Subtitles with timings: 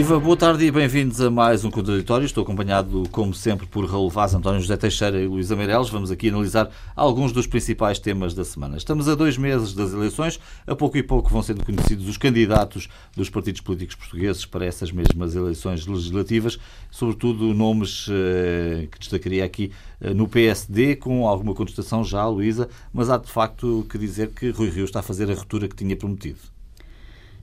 [0.00, 2.24] Viva, boa tarde e bem-vindos a mais um Contraditório.
[2.24, 5.90] Estou acompanhado, como sempre, por Raul Vaz, António José Teixeira e Luísa Meireles.
[5.90, 8.78] Vamos aqui analisar alguns dos principais temas da semana.
[8.78, 10.40] Estamos a dois meses das eleições.
[10.66, 14.90] A pouco e pouco vão sendo conhecidos os candidatos dos partidos políticos portugueses para essas
[14.90, 16.58] mesmas eleições legislativas,
[16.90, 19.70] sobretudo nomes eh, que destacaria aqui
[20.00, 24.48] eh, no PSD, com alguma contestação já, Luísa, mas há de facto que dizer que
[24.48, 26.38] Rui Rio está a fazer a ruptura que tinha prometido.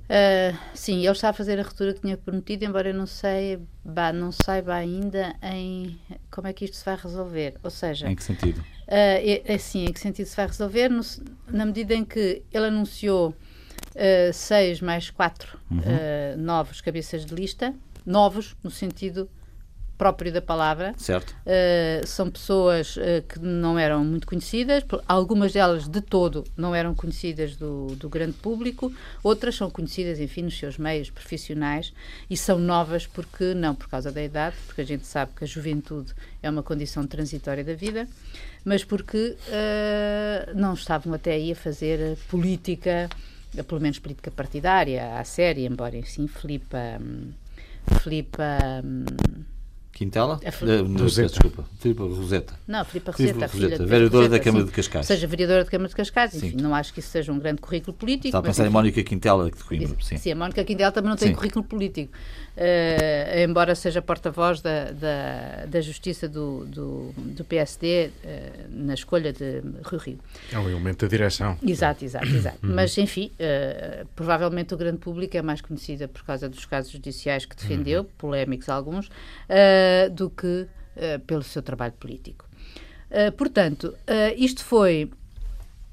[0.08, 3.60] Uh, sim, ele está a fazer a ruptura que tinha prometido, embora eu não, sei,
[3.84, 6.00] bah, não saiba ainda em
[6.32, 7.56] como é que isto se vai resolver.
[7.62, 8.60] Ou seja, em que sentido?
[8.60, 10.90] Uh, é, assim, em que sentido se vai resolver?
[10.90, 11.02] No,
[11.52, 16.38] na medida em que ele anunciou uh, seis mais quatro uhum.
[16.38, 19.30] novos cabeças de lista, novos no sentido
[19.98, 20.94] próprio da palavra.
[20.98, 21.36] Certo.
[21.46, 26.94] Uh, são pessoas uh, que não eram muito conhecidas, algumas delas de todo não eram
[26.94, 31.94] conhecidas do, do grande público, outras são conhecidas, enfim, nos seus meios profissionais
[32.30, 35.48] e são novas porque, não por causa da idade, porque a gente sabe que a
[35.48, 38.08] juventude é uma condição transitória da vida,
[38.64, 43.10] mas porque uh, não estavam até aí a fazer política,
[43.68, 46.78] pelo menos política partidária, à série, embora, enfim, Filipa.
[47.02, 47.32] Hum,
[48.02, 49.06] Filipa hum,
[49.98, 50.40] Quintela?
[50.46, 51.30] A Filipe, uh, Roseta.
[51.30, 52.54] Desculpa, Filipe Roseta.
[52.68, 54.70] Não, Filipe Roseta, a filha vereadora da Câmara sim.
[54.70, 55.10] de Cascais.
[55.10, 56.56] Ou seja, vereadora da Câmara de Cascais, enfim, sim.
[56.62, 58.28] não acho que isso seja um grande currículo político.
[58.28, 60.18] Estava a pensar em Mónica Quintela de Coimbra, sim.
[60.18, 61.34] Sim, a Mónica Quintela também não tem sim.
[61.34, 68.12] currículo político, uh, embora seja porta-voz da, da, da, Justiça do, do, do PSD uh,
[68.24, 70.20] eh, na escolha de Rio Rio.
[70.52, 71.58] É um elemento da direção.
[71.66, 72.60] Exato, exato, exato.
[72.62, 72.76] Uhum.
[72.76, 77.48] Mas, enfim, uh, provavelmente o grande público é mais conhecida por causa dos casos judiciais
[77.48, 78.10] que defendeu, uhum.
[78.16, 79.10] polémicos alguns,
[80.12, 82.46] do que uh, pelo seu trabalho político.
[83.10, 83.96] Uh, portanto,
[84.36, 85.10] isto foi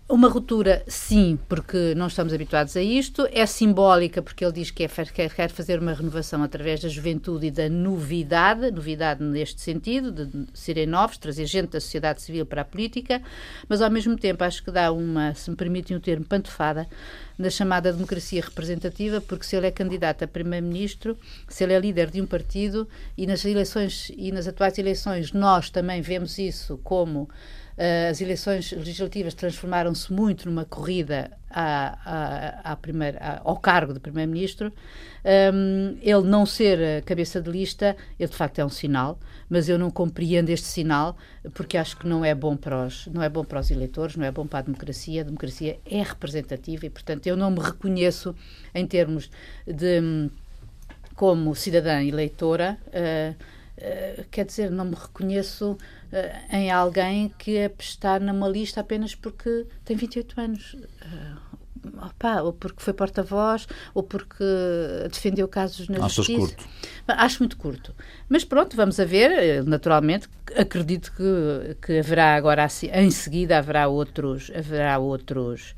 [0.06, 3.26] uma ruptura, sim, porque não estamos habituados a isto.
[3.32, 7.50] É simbólica, porque ele diz que é, quer fazer uma renovação através da juventude e
[7.50, 12.64] da novidade, novidade neste sentido, de serem novos, trazer gente da sociedade civil para a
[12.64, 13.22] política,
[13.66, 16.86] mas ao mesmo tempo acho que dá uma, se me permitem o termo, pantofada
[17.38, 22.10] na chamada democracia representativa, porque se ele é candidato a primeiro-ministro, se ele é líder
[22.10, 27.28] de um partido e nas eleições e nas atuais eleições nós também vemos isso como
[27.76, 31.98] as eleições legislativas transformaram-se muito numa corrida à,
[32.64, 34.72] à, à primeira, ao cargo de Primeiro-Ministro.
[35.24, 39.18] Um, ele não ser cabeça de lista, ele de facto é um sinal,
[39.48, 41.16] mas eu não compreendo este sinal
[41.52, 44.24] porque acho que não é bom para os, não é bom para os eleitores, não
[44.24, 45.22] é bom para a democracia.
[45.22, 48.34] A democracia é representativa e, portanto, eu não me reconheço
[48.74, 49.30] em termos
[49.66, 50.30] de
[51.14, 52.78] como cidadã eleitora.
[52.88, 53.34] Uh,
[53.78, 59.14] uh, quer dizer, não me reconheço uh, em alguém que é estar numa lista apenas
[59.14, 60.74] porque tem 28 anos.
[60.74, 61.54] Uh,
[62.02, 64.44] Opa, ou porque foi porta-voz, ou porque
[65.10, 66.38] defendeu casos na Achas justiça.
[66.38, 66.68] curto?
[67.06, 67.94] Acho muito curto.
[68.28, 69.30] Mas pronto, vamos a ver.
[69.30, 75.74] Eh, naturalmente, acredito que, que haverá agora, em seguida, haverá outros, haverá outros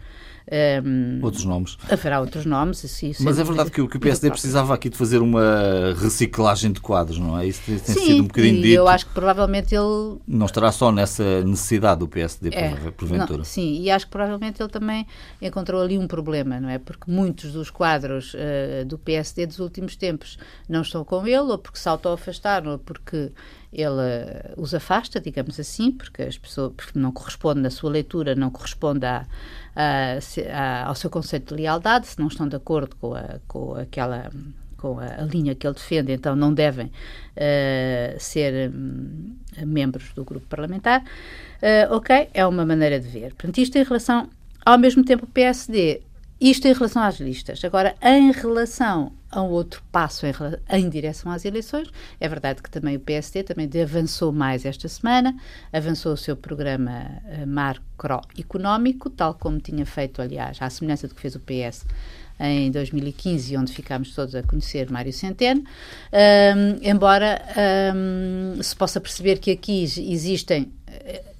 [0.84, 1.76] um, outros nomes.
[1.90, 3.12] Haverá outros nomes, sim.
[3.20, 7.18] Mas é verdade que, que o PSD precisava aqui de fazer uma reciclagem de quadros,
[7.18, 7.46] não é?
[7.46, 8.68] Isso tem, tem sim, sido um bocadinho dito.
[8.68, 10.18] eu acho que provavelmente ele...
[10.26, 13.38] Não estará só nessa necessidade do PSD, é, porventura.
[13.38, 15.06] Não, sim, e acho que provavelmente ele também
[15.42, 16.78] encontrou ali um problema, não é?
[16.78, 21.58] Porque muitos dos quadros uh, do PSD dos últimos tempos não estão com ele, ou
[21.58, 23.32] porque se auto-afastaram, ou porque
[23.76, 28.34] ele eh, os afasta, digamos assim, porque as pessoas porque não corresponde na sua leitura,
[28.34, 29.26] não corresponde a,
[29.76, 30.18] a,
[30.52, 34.30] a, ao seu conceito de lealdade, se não estão de acordo com, a, com aquela
[34.78, 39.34] com a, linha que ele defende, então não devem uh, ser um,
[39.66, 41.02] membros do grupo parlamentar.
[41.02, 43.34] Uh, ok, é uma maneira de ver.
[43.34, 44.28] Portanto, isto em relação,
[44.64, 46.02] ao mesmo tempo, o PSD
[46.40, 47.64] isto em relação às listas.
[47.64, 50.32] Agora, em relação a um outro passo em,
[50.70, 51.88] em, direção às eleições,
[52.20, 55.36] é verdade que também o PSD também avançou mais esta semana,
[55.72, 61.20] avançou o seu programa uh, macroeconómico, tal como tinha feito, aliás, à semelhança do que
[61.20, 61.84] fez o PS
[62.38, 67.40] em 2015, onde ficámos todos a conhecer Mário Centeno, um, embora
[67.94, 70.70] um, se possa perceber que aqui existem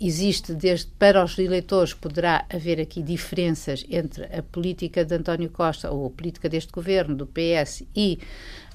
[0.01, 5.91] existe desde para os eleitores poderá haver aqui diferenças entre a política de António Costa
[5.91, 8.19] ou a política deste governo do PS e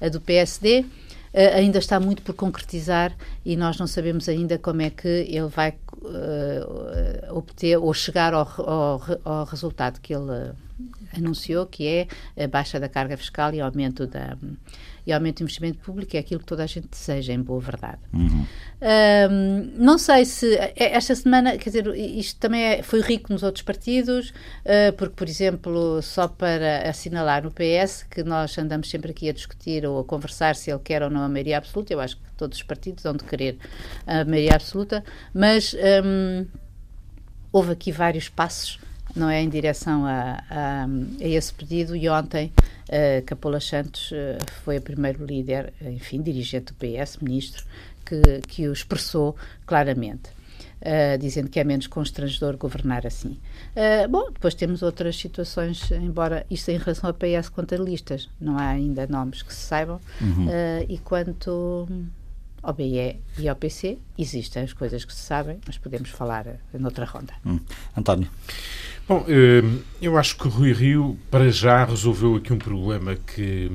[0.00, 0.86] a do PSD uh,
[1.32, 5.48] eh, ainda está muito por concretizar e nós não sabemos ainda como é que ele
[5.48, 10.52] vai uh, obter ou chegar ao, ao, ao resultado que ele
[11.16, 14.36] anunciou, que é a baixa da carga fiscal e aumento da
[15.06, 17.98] e aumento do investimento público é aquilo que toda a gente deseja, em boa verdade.
[18.12, 18.46] Uhum.
[18.80, 23.42] Um, não sei se é, esta semana, quer dizer, isto também é, foi rico nos
[23.42, 29.10] outros partidos, uh, porque, por exemplo, só para assinalar no PS, que nós andamos sempre
[29.10, 32.00] aqui a discutir ou a conversar se ele quer ou não a maioria absoluta, eu
[32.00, 33.58] acho que todos os partidos vão de querer
[34.06, 35.74] a maioria absoluta, mas
[36.04, 36.46] um,
[37.52, 38.80] houve aqui vários passos
[39.14, 42.52] não é em direção a, a, a esse pedido e ontem
[42.92, 47.64] uh, Capola Santos uh, foi o primeiro líder, enfim, dirigente do PS, ministro,
[48.04, 49.34] que, que o expressou
[49.66, 50.30] claramente.
[50.80, 53.38] Uh, dizendo que é menos constrangedor governar assim.
[53.76, 58.58] Uh, bom, depois temos outras situações, embora isto em relação ao PS contra listas, não
[58.58, 60.48] há ainda nomes que se saibam, uhum.
[60.48, 61.86] uh, e quanto
[62.62, 67.04] ao BE e ao PC, existem as coisas que se sabem, mas podemos falar noutra
[67.04, 67.32] ronda.
[67.44, 67.58] Hum.
[67.96, 68.28] António.
[69.08, 69.62] Bom, eh,
[70.00, 73.68] eu acho que o Rui Rio, para já, resolveu aqui um problema que,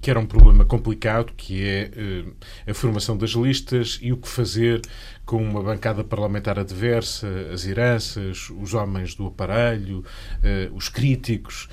[0.00, 4.28] que era um problema complicado, que é eh, a formação das listas e o que
[4.28, 4.82] fazer
[5.24, 10.04] com uma bancada parlamentar adversa, as heranças, os homens do aparelho,
[10.42, 11.68] eh, os críticos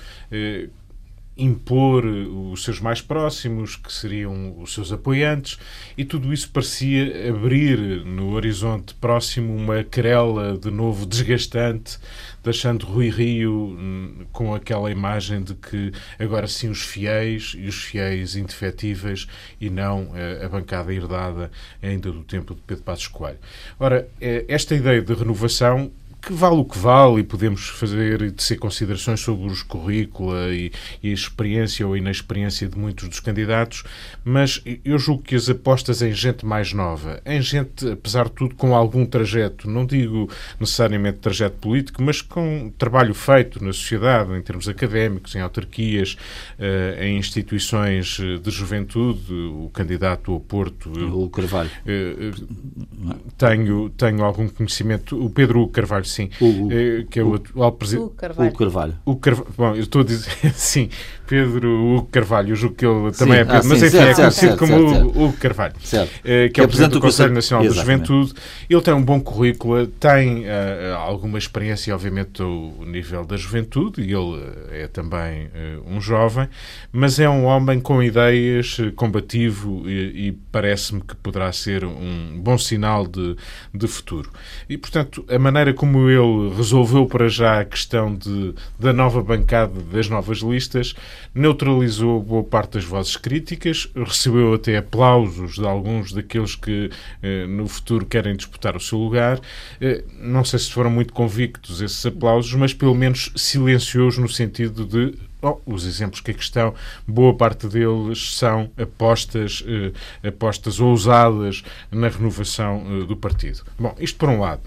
[1.36, 5.58] impor os seus mais próximos, que seriam os seus apoiantes,
[5.98, 11.98] e tudo isso parecia abrir no horizonte próximo uma querela de novo desgastante,
[12.42, 17.82] deixando Rui Rio hum, com aquela imagem de que agora sim os fiéis e os
[17.82, 19.26] fiéis indefetíveis
[19.60, 21.50] e não eh, a bancada herdada
[21.82, 23.38] ainda do tempo de Pedro Passos Coelho.
[23.80, 25.90] Ora, eh, esta ideia de renovação
[26.24, 30.72] que vale o que vale e podemos fazer e tecer considerações sobre os currícula e,
[31.02, 33.84] e, a experiência ou a inexperiência de muitos dos candidatos,
[34.24, 38.54] mas eu julgo que as apostas em gente mais nova, em gente, apesar de tudo,
[38.54, 44.42] com algum trajeto, não digo necessariamente trajeto político, mas com trabalho feito na sociedade, em
[44.42, 46.16] termos académicos, em autarquias,
[46.58, 50.90] uh, em instituições de juventude, o candidato ao Porto...
[50.90, 51.70] O Carvalho.
[51.84, 56.30] Uh, tenho, tenho algum conhecimento, o Pedro Carvalho sim.
[56.40, 58.06] O, eh, que é o, atual presidente.
[58.06, 58.50] O Carvalho.
[58.50, 58.94] O Carvalho.
[59.04, 59.48] O Carvalho.
[59.56, 60.88] Bom, eu estou a dizer, sim,
[61.26, 63.40] Pedro Hugo Carvalho, julgo que ele também sim.
[63.40, 66.20] é Pedro, ah, mas enfim, certo, é conhecido certo, como certo, Hugo, Carvalho, certo.
[66.24, 68.34] Eh, que, é o Presidente do Conselho Nacional da Juventude.
[68.68, 74.12] Ele tem um bom currículo, tem uh, alguma experiência, obviamente, ao nível da juventude, e
[74.12, 75.50] ele é também uh,
[75.86, 76.48] um jovem,
[76.92, 82.58] mas é um homem com ideias, combativo, e, e parece-me que poderá ser um bom
[82.58, 83.36] sinal de,
[83.72, 84.30] de futuro.
[84.68, 89.80] E, portanto, a maneira como ele resolveu para já a questão de, da nova bancada,
[89.92, 90.94] das novas listas,
[91.34, 96.90] neutralizou boa parte das vozes críticas, recebeu até aplausos de alguns daqueles que
[97.22, 99.40] eh, no futuro querem disputar o seu lugar.
[99.80, 104.84] Eh, não sei se foram muito convictos esses aplausos, mas pelo menos silenciou-os no sentido
[104.84, 105.14] de
[105.44, 106.72] Bom, os exemplos que aqui estão,
[107.06, 109.92] boa parte deles são apostas, eh,
[110.26, 113.62] apostas ousadas na renovação eh, do partido.
[113.78, 114.62] Bom, isto por um lado.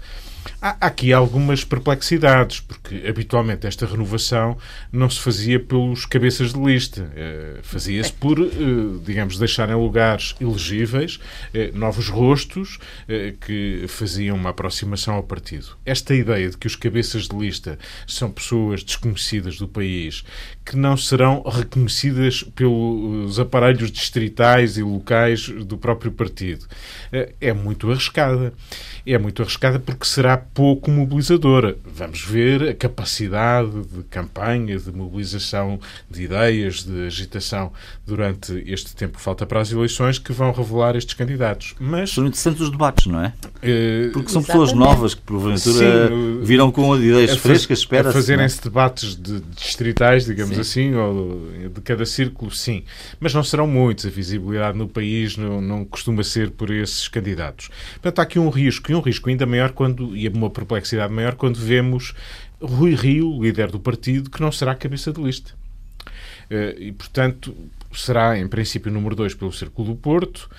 [0.60, 4.56] Há aqui algumas perplexidades, porque habitualmente esta renovação
[4.90, 8.48] não se fazia pelos cabeças de lista, eh, fazia-se por, eh,
[9.04, 11.20] digamos, deixar em lugares elegíveis
[11.54, 12.78] eh, novos rostos
[13.40, 15.76] que faziam uma aproximação ao partido.
[15.84, 20.24] Esta ideia de que os cabeças de lista são pessoas desconhecidas do país,
[20.64, 26.66] que não serão reconhecidas pelos aparelhos distritais e locais do próprio partido,
[27.40, 28.52] é muito arriscada.
[29.06, 31.76] É muito arriscada porque será pouco mobilizadora.
[31.84, 35.80] Vamos ver a capacidade de campanha, de mobilização
[36.10, 37.72] de ideias, de agitação
[38.06, 41.74] durante este tempo que falta para as eleições que vão revelar estes candidatos.
[41.78, 43.32] Mas são interessantes os debates, não é?
[43.56, 48.62] Uh, Porque são pessoas novas que porventura sim, viram com ideias frescas, espera A fazerem-se
[48.62, 50.60] debates de, distritais, digamos sim.
[50.60, 51.42] assim, ou
[51.74, 52.84] de cada círculo, sim.
[53.18, 54.06] Mas não serão muitos.
[54.06, 57.70] A visibilidade no país não, não costuma ser por esses candidatos.
[57.94, 61.34] Portanto, há aqui um risco, e um risco ainda maior quando, e uma perplexidade maior
[61.36, 62.14] quando vemos
[62.60, 65.54] Rui Rio, líder do partido, que não será cabeça de lista.
[66.50, 67.54] Eh, e, portanto,
[67.92, 70.50] será, em princípio, número 2 pelo Círculo do Porto.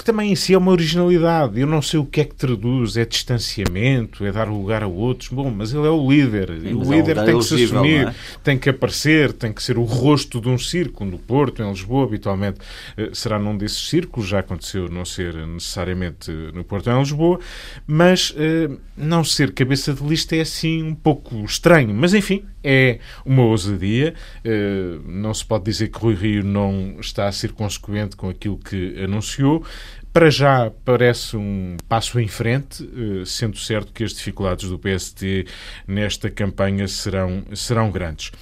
[0.00, 1.60] Que também em si é uma originalidade.
[1.60, 5.28] Eu não sei o que é que traduz, é distanciamento, é dar lugar a outros.
[5.28, 6.58] Bom, mas ele é o líder.
[6.58, 8.14] Sim, o líder é um tem que se assumir, é?
[8.42, 11.10] tem que aparecer, tem que ser o rosto de um círculo.
[11.10, 12.60] No Porto, em Lisboa, habitualmente
[12.96, 14.26] eh, será num desses círculos.
[14.26, 17.38] Já aconteceu não ser necessariamente no Porto ou em Lisboa,
[17.86, 21.92] mas eh, não ser cabeça de lista é assim um pouco estranho.
[21.92, 24.14] Mas enfim, é uma ousadia.
[24.44, 29.64] Uh, não se pode dizer que Rui Rio não está consequente com aquilo que anunciou.
[30.12, 32.88] Para já parece um passo em frente,
[33.24, 35.46] sendo certo que as dificuldades do PST
[35.86, 38.32] nesta campanha serão, serão grandes.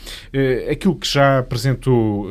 [0.70, 2.30] Aquilo que já apresentou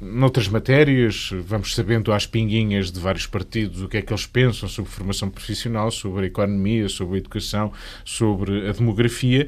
[0.00, 4.68] noutras matérias, vamos sabendo às pinguinhas de vários partidos o que é que eles pensam
[4.68, 7.72] sobre formação profissional, sobre a economia, sobre a educação,
[8.04, 9.46] sobre a demografia.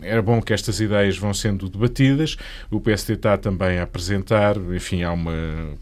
[0.00, 2.36] Era bom que estas ideias vão sendo debatidas.
[2.70, 5.32] O PSD está também a apresentar, enfim, há uma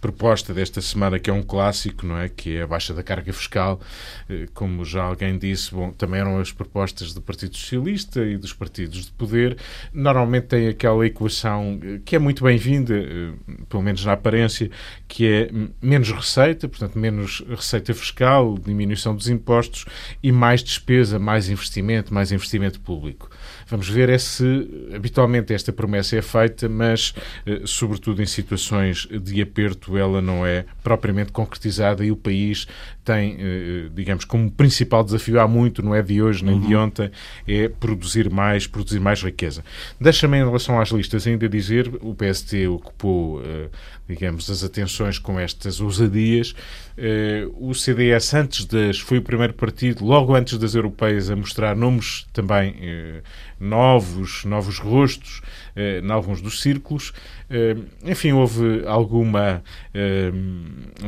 [0.01, 2.29] proposta desta semana que é um clássico, não é?
[2.29, 3.81] Que é a baixa da carga fiscal.
[4.29, 8.53] Eh, como já alguém disse, bom, também eram as propostas do Partido Socialista e dos
[8.53, 9.57] partidos de poder.
[9.93, 13.33] Normalmente tem aquela equação eh, que é muito bem-vinda, eh,
[13.69, 14.71] pelo menos na aparência,
[15.07, 19.85] que é menos receita, portanto, menos receita fiscal, diminuição dos impostos
[20.23, 23.29] e mais despesa, mais investimento, mais investimento público.
[23.73, 27.15] Vamos ver é se habitualmente esta promessa é feita, mas
[27.65, 32.67] sobretudo em situações de aperto ela não é propriamente concretizada e o país
[33.05, 36.67] tem, eh, digamos, como principal desafio há muito, não é de hoje nem uhum.
[36.67, 37.11] de ontem,
[37.47, 39.65] é produzir mais, produzir mais riqueza.
[40.01, 43.69] Deixa-me em relação às listas ainda dizer, o PST ocupou, eh,
[44.09, 46.55] digamos, as atenções com estas ousadias.
[46.97, 51.75] Eh, o CDS antes das, foi o primeiro partido, logo antes das europeias, a mostrar
[51.75, 52.75] nomes também
[53.59, 55.41] novos, novos rostos
[55.77, 57.13] em alguns dos círculos.
[58.05, 59.63] Enfim, houve alguma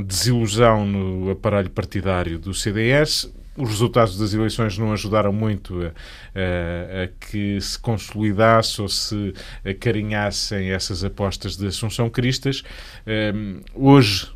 [0.06, 3.32] desilusão no aparelho partidário partidário do CDS.
[3.56, 9.32] Os resultados das eleições não ajudaram muito a, a, a que se consolidasse ou se
[9.64, 12.64] acarinhassem essas apostas de Assunção Cristas.
[13.06, 14.28] Um, hoje,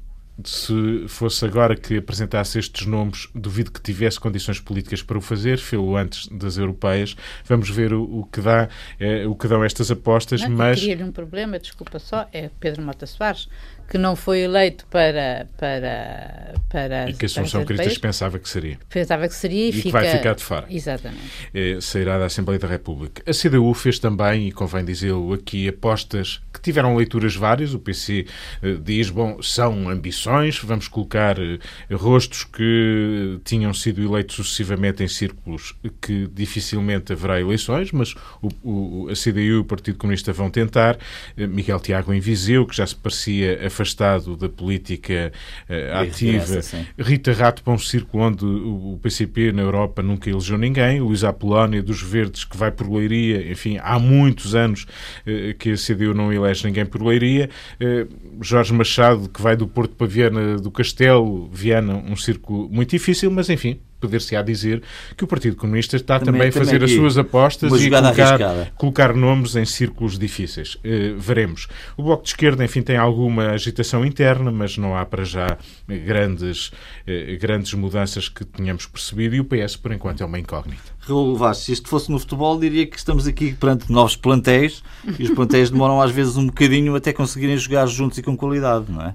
[0.45, 5.59] se fosse agora que apresentasse estes nomes, duvido que tivesse condições políticas para o fazer,
[5.59, 7.17] fê-lo antes das europeias.
[7.45, 8.69] Vamos ver o, o que dá,
[9.01, 10.79] é, o que dão estas apostas, não, mas...
[10.79, 13.49] Queria-lhe um problema, desculpa só, é Pedro Mota Soares,
[13.89, 15.49] que não foi eleito para.
[15.57, 18.79] para, para e que a Assunção Cristas pensava que seria.
[18.89, 19.83] Pensava que seria e, e fica...
[19.83, 20.67] que vai ficar de fora.
[20.69, 21.23] Exatamente.
[21.55, 23.23] É, sairá da Assembleia da República.
[23.27, 27.73] A CDU fez também, e convém dizê-lo aqui, apostas que tiveram leituras várias.
[27.73, 28.27] O PC
[28.63, 31.59] eh, diz, bom, são ambições, vamos colocar eh,
[31.91, 39.09] rostos que tinham sido eleitos sucessivamente em círculos que dificilmente haverá eleições, mas o, o,
[39.09, 40.99] a CDU e o Partido Comunista vão tentar.
[41.37, 45.33] Eh, Miguel Tiago em Viseu, que já se parecia a afastado da política
[45.69, 46.61] uh, ativa.
[46.99, 51.01] Rita Rato para um círculo onde o PCP na Europa nunca elegeu ninguém.
[51.01, 53.51] Luísa Apolónia dos Verdes, que vai por Leiria.
[53.51, 54.85] Enfim, há muitos anos
[55.27, 57.49] uh, que a CDU não elege ninguém por Leiria.
[57.81, 61.49] Uh, Jorge Machado, que vai do Porto para Viana do Castelo.
[61.53, 64.83] Viana, um círculo muito difícil, mas enfim, poder-se-á dizer
[65.17, 69.15] que o Partido Comunista está também, também a fazer as suas apostas e colocar, colocar,
[69.15, 70.75] nomes em círculos difíceis.
[70.77, 71.67] Uh, veremos.
[71.97, 76.69] O Bloco de Esquerda, enfim, tem alguma agitação interna, mas não há para já grandes,
[76.69, 80.99] uh, grandes mudanças que tenhamos percebido e o PS, por enquanto, é uma incógnita.
[81.01, 84.83] Raul Vaz, se isto fosse no futebol, diria que estamos aqui perante novos plantéis
[85.19, 88.87] e os plantéis demoram às vezes um bocadinho até conseguirem jogar juntos e com qualidade,
[88.91, 89.15] não é?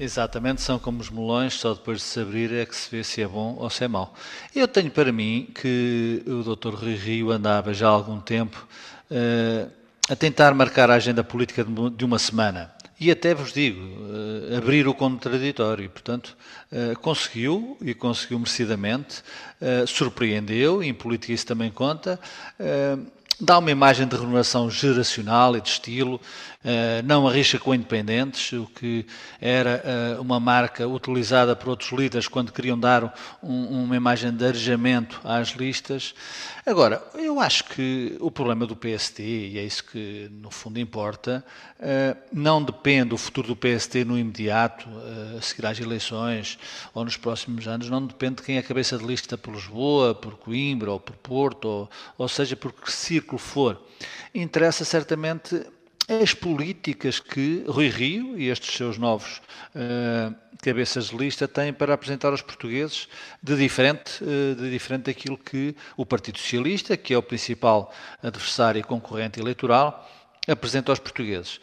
[0.00, 3.20] Exatamente, são como os melões, só depois de se abrir é que se vê se
[3.20, 4.14] é bom ou se é mau.
[4.54, 6.74] Eu tenho para mim que o Dr.
[6.74, 8.66] Rui Rio andava já há algum tempo
[9.10, 9.70] uh,
[10.08, 12.72] a tentar marcar a agenda política de uma semana.
[12.98, 15.90] E até vos digo, uh, abrir o contraditório.
[15.90, 16.38] Portanto,
[16.72, 19.22] uh, conseguiu, e conseguiu merecidamente,
[19.86, 22.18] surpreendeu, e em política isso também conta
[23.42, 26.20] dá uma imagem de renovação geracional e de estilo,
[26.64, 29.04] eh, não arrisca com independentes, o que
[29.40, 35.20] era eh, uma marca utilizada por outros líderes quando queriam dar uma imagem de arejamento
[35.24, 36.14] às listas.
[36.64, 41.44] Agora, eu acho que o problema do PST, e é isso que no fundo importa,
[41.80, 44.88] eh, não depende, o futuro do PST no imediato,
[45.36, 46.56] a seguir às eleições
[46.94, 50.36] ou nos próximos anos, não depende de quem é cabeça de lista por Lisboa, por
[50.36, 53.82] Coimbra ou por Porto, ou, ou seja, por que círculo for.
[54.32, 55.66] Interessa certamente
[56.20, 59.40] as políticas que Rui Rio e estes seus novos
[59.74, 63.08] uh, cabeças de lista têm para apresentar aos portugueses
[63.42, 68.80] de diferente, uh, de diferente daquilo que o Partido Socialista, que é o principal adversário
[68.80, 70.10] e concorrente eleitoral,
[70.46, 71.60] apresenta aos portugueses.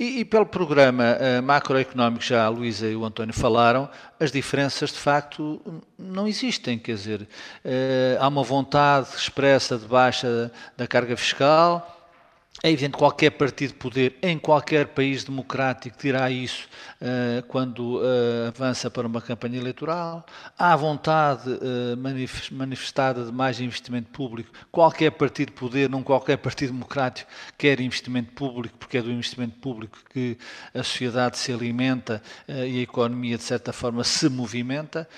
[0.00, 4.90] E, e pelo programa uh, macroeconómico, já a Luísa e o António falaram, as diferenças
[4.90, 5.60] de facto
[5.96, 6.78] não existem.
[6.78, 7.28] Quer dizer,
[8.18, 12.01] há uma vontade expressa de baixa da carga fiscal,
[12.60, 16.68] é evidente que qualquer partido de poder em qualquer país democrático dirá isso
[17.00, 20.24] uh, quando uh, avança para uma campanha eleitoral.
[20.56, 24.50] Há vontade uh, manifestada de mais investimento público.
[24.70, 29.58] Qualquer partido de poder, não qualquer partido democrático, quer investimento público, porque é do investimento
[29.58, 30.36] público que
[30.74, 35.08] a sociedade se alimenta e a economia, de certa forma, se movimenta.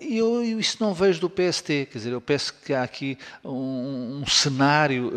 [0.00, 3.18] E eu, eu, isso não vejo do PST, quer dizer, eu penso que há aqui
[3.44, 5.12] um, um cenário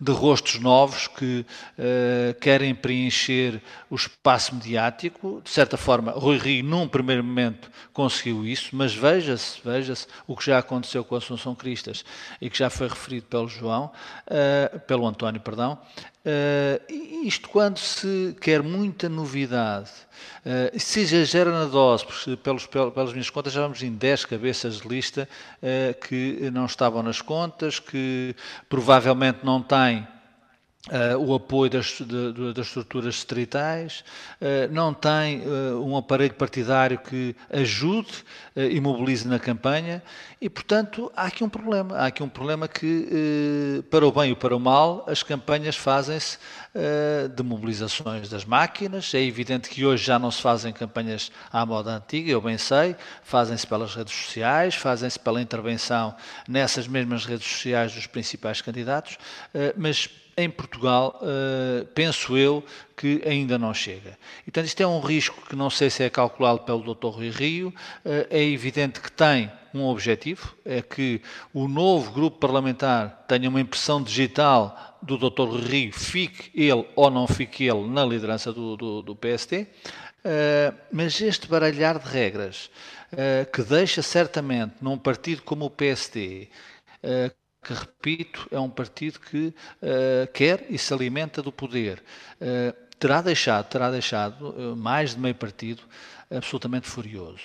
[0.00, 1.44] de rostos novos que
[1.78, 5.40] uh, querem preencher o espaço mediático.
[5.44, 10.46] De certa forma, Rui Rio, num primeiro momento, conseguiu isso, mas veja-se, veja-se o que
[10.46, 12.04] já aconteceu com a Assunção Cristas
[12.40, 13.90] e que já foi referido pelo João,
[14.26, 15.78] uh, pelo António, perdão.
[16.24, 19.90] Uh, isto quando se quer muita novidade,
[20.46, 24.80] uh, se exagera na dose, porque pelos, pelas minhas contas já vamos em 10 cabeças
[24.80, 25.28] de lista
[25.60, 28.36] uh, que não estavam nas contas, que
[28.68, 30.06] provavelmente não têm
[30.90, 34.02] Uh, o apoio das, de, das estruturas distritais,
[34.40, 38.24] uh, não tem uh, um aparelho partidário que ajude
[38.56, 40.02] e mobilize na campanha
[40.40, 41.96] e, portanto, há aqui um problema.
[41.98, 46.36] Há aqui um problema que, para o bem e para o mal, as campanhas fazem-se
[47.34, 49.14] de mobilizações das máquinas.
[49.14, 52.94] É evidente que hoje já não se fazem campanhas à moda antiga, eu bem sei,
[53.22, 56.14] fazem-se pelas redes sociais, fazem-se pela intervenção
[56.46, 59.16] nessas mesmas redes sociais dos principais candidatos,
[59.78, 62.64] mas em Portugal, uh, penso eu,
[62.96, 64.18] que ainda não chega.
[64.42, 67.08] E, portanto, isto é um risco que não sei se é calculado pelo Dr.
[67.08, 67.68] Rui Rio.
[68.04, 71.22] Uh, é evidente que tem um objetivo, é que
[71.52, 75.42] o novo grupo parlamentar tenha uma impressão digital do Dr.
[75.42, 79.52] Rui Rio, fique ele ou não fique ele na liderança do, do, do PST.
[79.54, 79.66] Uh,
[80.24, 82.70] eh, mas este baralhar de regras,
[83.52, 86.48] que deixa certamente num partido como o PSD,
[87.62, 89.48] que, repito, é um partido que
[89.82, 92.02] uh, quer e se alimenta do poder.
[92.40, 95.82] Uh, terá deixado, terá deixado uh, mais de meio partido
[96.30, 97.42] absolutamente furioso.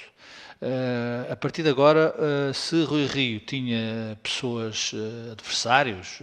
[0.59, 6.19] Uh, a partir de agora, uh, se Rui Rio tinha pessoas, uh, adversários,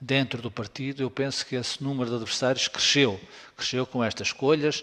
[0.00, 3.20] dentro do partido, eu penso que esse número de adversários cresceu.
[3.56, 4.82] Cresceu com estas escolhas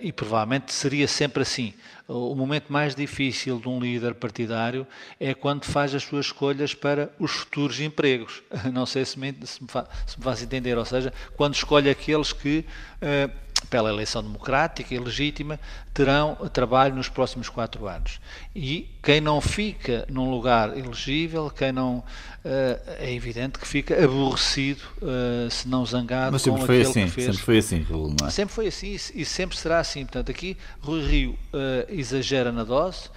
[0.00, 1.74] e provavelmente seria sempre assim.
[2.08, 4.86] O momento mais difícil de um líder partidário
[5.20, 8.42] é quando faz as suas escolhas para os futuros empregos.
[8.72, 9.68] Não sei se me, se me
[10.24, 12.64] faz entender, ou seja, quando escolhe aqueles que
[13.68, 15.58] pela eleição democrática e legítima,
[15.92, 18.20] terão trabalho nos próximos quatro anos.
[18.54, 21.98] E quem não fica num lugar elegível, quem não.
[22.44, 27.08] Uh, é evidente que fica aborrecido, uh, se não zangado Mas sempre com foi assim,
[27.08, 28.30] Sempre foi assim, Raul, não é?
[28.30, 30.04] Sempre foi assim e sempre será assim.
[30.04, 31.36] Portanto, aqui Rui Rio uh,
[31.88, 33.10] exagera na dose,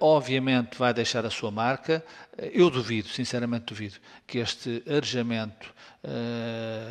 [0.00, 2.04] obviamente vai deixar a sua marca.
[2.52, 3.94] Eu duvido, sinceramente duvido,
[4.26, 5.93] que este arejamento Uh,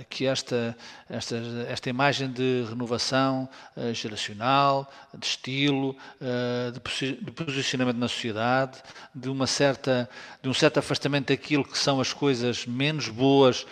[0.09, 0.75] que esta,
[1.09, 1.35] esta,
[1.67, 3.47] esta imagem de renovação
[3.77, 8.81] uh, geracional, de estilo, de, de, posicionamento na sociedade,
[9.13, 10.09] de, uma certa,
[10.41, 13.65] de um certo afastamento daquilo que são as coisas menos boas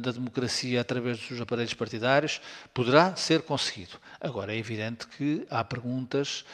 [0.00, 2.40] da democracia através dos aparelhos partidários,
[2.72, 3.98] poderá ser conseguido.
[4.20, 6.44] Agora, é evidente que há perguntas,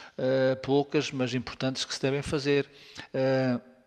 [0.63, 2.67] poucas, mas importantes, que se devem fazer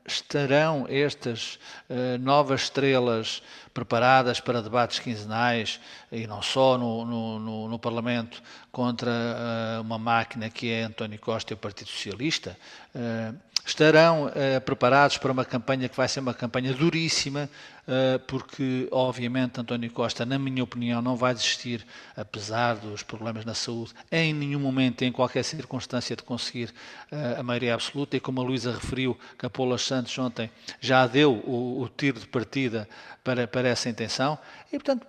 [0.07, 5.81] estarão estas uh, novas estrelas preparadas para debates quinzenais
[6.13, 11.19] e não só no, no, no, no Parlamento contra uh, uma máquina que é António
[11.19, 12.57] Costa e o Partido Socialista?
[12.95, 13.35] Uh,
[13.65, 17.49] estarão uh, preparados para uma campanha que vai ser uma campanha duríssima,
[17.89, 23.55] uh, porque, obviamente, António Costa, na minha opinião, não vai desistir, apesar dos problemas na
[23.55, 26.75] saúde, em nenhum momento, em qualquer circunstância, de conseguir
[27.11, 28.17] uh, a maioria absoluta.
[28.17, 32.87] E como a Luísa referiu, Capolas Santos ontem já deu o, o tiro de partida
[33.23, 34.39] para, para essa intenção.
[34.71, 35.07] E, portanto,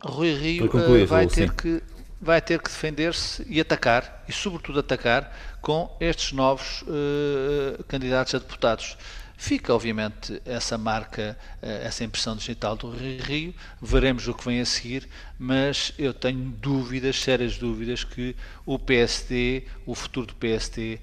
[0.00, 1.54] Rui Rio concluir, vai ter sim.
[1.54, 1.82] que
[2.20, 8.38] vai ter que defender-se e atacar, e sobretudo atacar, com estes novos uh, candidatos a
[8.38, 8.96] deputados.
[9.36, 14.64] Fica, obviamente, essa marca, eh, essa impressão digital do Rio, veremos o que vem a
[14.64, 18.34] seguir, mas eu tenho dúvidas, sérias dúvidas, que
[18.66, 20.98] o PSD, o futuro do PSD,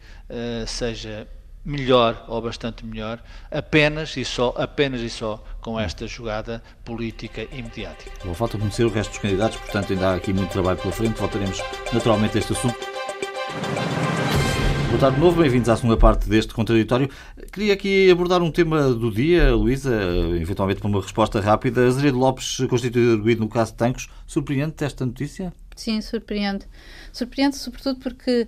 [0.67, 1.25] seja
[1.65, 7.62] melhor ou bastante melhor, apenas e só, apenas e só com esta jogada política e
[7.62, 8.12] mediática.
[8.23, 11.19] Bom, falta conhecer o resto dos candidatos, portanto ainda há aqui muito trabalho pela frente,
[11.19, 11.60] voltaremos
[11.91, 12.78] naturalmente a este assunto.
[14.95, 17.10] Boa tarde de novo, bem-vindos à segunda parte deste contraditório.
[17.51, 19.93] Queria aqui abordar um tema do dia, Luísa,
[20.39, 21.86] eventualmente para uma resposta rápida.
[21.86, 24.08] Azeredo Lopes constituído no caso de Tancos.
[24.25, 25.51] Surpreende-te esta notícia?
[25.75, 26.65] Sim, surpreende.
[27.12, 28.47] Surpreende sobretudo porque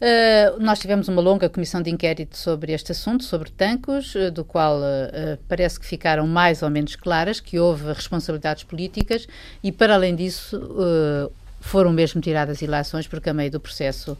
[0.00, 4.44] Uh, nós tivemos uma longa comissão de inquérito sobre este assunto, sobre tancos, uh, do
[4.44, 9.26] qual uh, parece que ficaram mais ou menos claras que houve responsabilidades políticas
[9.62, 11.30] e, para além disso,
[11.60, 14.16] foram mesmo tiradas ilações porque a meio do processo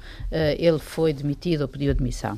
[0.58, 2.36] ele foi demitido ou pediu admissão.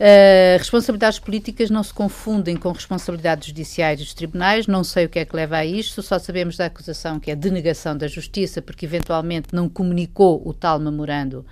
[0.00, 5.18] Uh, responsabilidades políticas não se confundem com responsabilidades judiciais dos tribunais, não sei o que
[5.18, 8.86] é que leva a isto, só sabemos da acusação que é denegação da justiça, porque
[8.86, 11.44] eventualmente não comunicou o tal memorando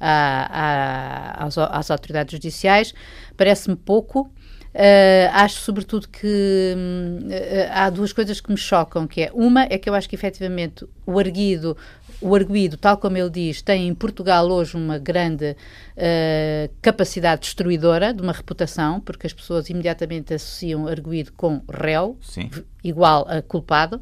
[0.00, 2.94] a, a, às, às autoridades judiciais.
[3.36, 4.32] Parece-me pouco.
[4.72, 9.76] Uh, acho, sobretudo, que uh, há duas coisas que me chocam, que é, uma é
[9.76, 11.76] que eu acho que, efetivamente, o arguido,
[12.20, 15.56] o arguido, tal como ele diz, tem em Portugal hoje uma grande
[15.96, 22.48] uh, capacidade destruidora de uma reputação, porque as pessoas imediatamente associam arguido com réu, Sim.
[22.84, 24.00] igual a culpado.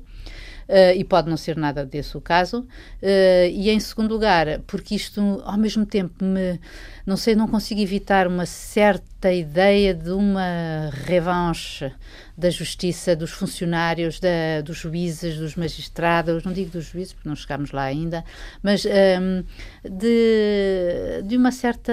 [0.68, 2.60] Uh, e pode não ser nada desse o caso.
[3.02, 6.60] Uh, e em segundo lugar, porque isto ao mesmo tempo me,
[7.06, 11.90] não sei, não consigo evitar uma certa ideia de uma revanche
[12.38, 17.34] da justiça, dos funcionários, da, dos juízes, dos magistrados, não digo dos juízes porque não
[17.34, 18.24] chegámos lá ainda,
[18.62, 19.42] mas um,
[19.82, 21.92] de, de uma certa,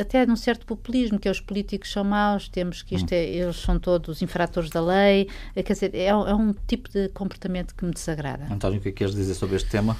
[0.00, 3.22] até de um certo populismo, que é os políticos são maus, temos que isto é,
[3.22, 7.84] eles são todos infratores da lei, quer dizer, é, é um tipo de comportamento que
[7.84, 8.46] me desagrada.
[8.50, 9.94] António, o que é que queres dizer sobre este tema?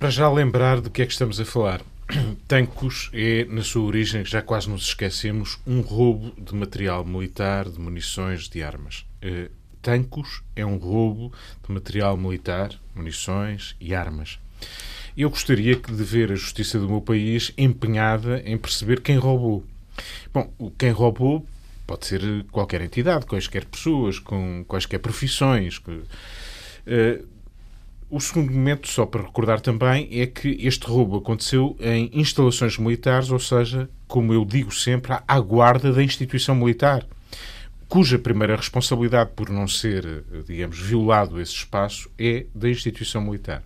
[0.00, 1.80] Para já lembrar do que é que estamos a falar.
[2.48, 7.78] Tancos é, na sua origem, já quase nos esquecemos, um roubo de material militar, de
[7.78, 9.06] munições, de armas.
[9.22, 11.32] Uh, Tancos é um roubo
[11.66, 14.38] de material militar, munições e armas.
[15.16, 19.64] Eu gostaria de ver a justiça do meu país empenhada em perceber quem roubou.
[20.32, 21.44] Bom, quem roubou
[21.86, 25.78] pode ser qualquer entidade, quaisquer pessoas, com quaisquer profissões.
[25.78, 27.26] Uh,
[28.08, 33.30] o segundo momento, só para recordar também, é que este roubo aconteceu em instalações militares,
[33.30, 37.06] ou seja, como eu digo sempre, à guarda da instituição militar,
[37.92, 43.62] cuja primeira responsabilidade por não ser, digamos, violado esse espaço é da instituição militar.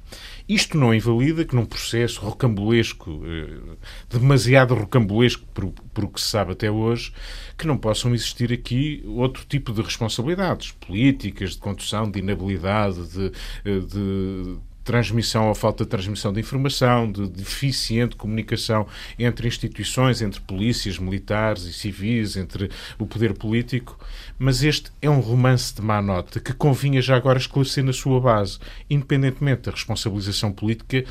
[0.48, 3.76] Isto não invalida que num processo rocambolesco, eh,
[4.10, 7.12] demasiado rocambolesco por, por o que se sabe até hoje,
[7.56, 13.32] que não possam existir aqui outro tipo de responsabilidades políticas, de condução, de inabilidade, de,
[13.64, 18.86] eh, de transmissão ou falta de transmissão de informação, de deficiente comunicação
[19.18, 23.98] entre instituições, entre polícias, militares e civis, entre o poder político.
[24.38, 28.20] Mas este é um romance de má nota que convinha já agora esclarecer na sua
[28.20, 31.04] base, independentemente da responsabilização política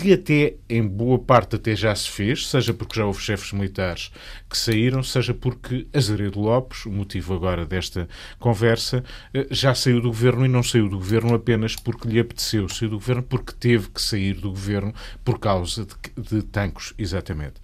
[0.00, 4.10] que até em boa parte até já se fez, seja porque já houve chefes militares
[4.48, 8.08] que saíram, seja porque Azaredo Lopes, o motivo agora desta
[8.38, 12.66] conversa, eh, já saiu do governo e não saiu do governo apenas porque lhe apeteceu,
[12.66, 17.56] saiu do governo porque teve que sair do governo por causa de, de tancos, exatamente.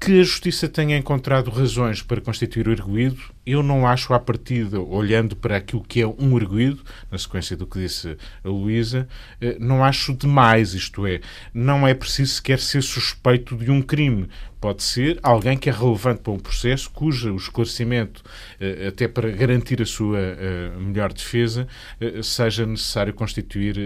[0.00, 4.80] Que a Justiça tenha encontrado razões para constituir o erguido, eu não acho à partida,
[4.80, 9.06] olhando para aquilo que é um erguido, na sequência do que disse a Luísa,
[9.40, 11.20] eh, não acho demais, isto é,
[11.54, 14.28] não é preciso sequer ser suspeito de um crime
[14.58, 18.22] pode ser alguém que é relevante para um processo cujo esclarecimento,
[18.58, 21.68] eh, até para garantir a sua eh, melhor defesa,
[22.22, 23.76] seja necessário constituir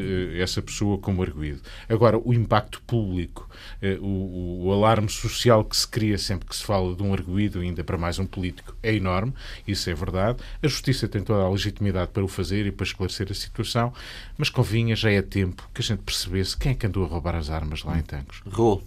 [0.40, 1.60] essa pessoa como arguído.
[1.88, 3.50] Agora, o impacto público,
[4.00, 7.98] o alarme social que se cria sempre que se fala de um arguído, ainda para
[7.98, 9.34] mais um político, é enorme,
[9.66, 10.38] isso é verdade.
[10.62, 13.92] A Justiça tem toda a legitimidade para o fazer e para esclarecer a situação,
[14.36, 17.34] mas convinha, já é tempo que a gente percebesse quem é que andou a roubar
[17.34, 18.42] as armas lá em Tancos.
[18.50, 18.82] Raul.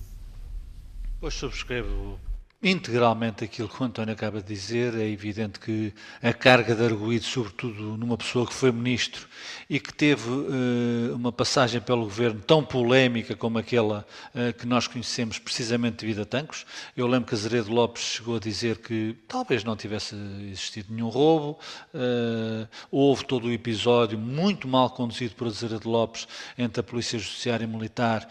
[1.19, 2.19] Pois subscrevo
[2.63, 4.95] integralmente aquilo que o António acaba de dizer.
[4.95, 9.27] É evidente que a carga de arguído, sobretudo numa pessoa que foi ministro
[9.69, 14.87] e que teve uh, uma passagem pelo governo tão polémica como aquela uh, que nós
[14.87, 16.65] conhecemos precisamente devido a Tancos.
[16.95, 20.15] Eu lembro que Azeredo Lopes chegou a dizer que talvez não tivesse
[20.49, 21.59] existido nenhum roubo.
[21.93, 27.65] Uh, houve todo o episódio muito mal conduzido por Azeredo Lopes entre a Polícia Judiciária
[27.65, 28.27] e Militar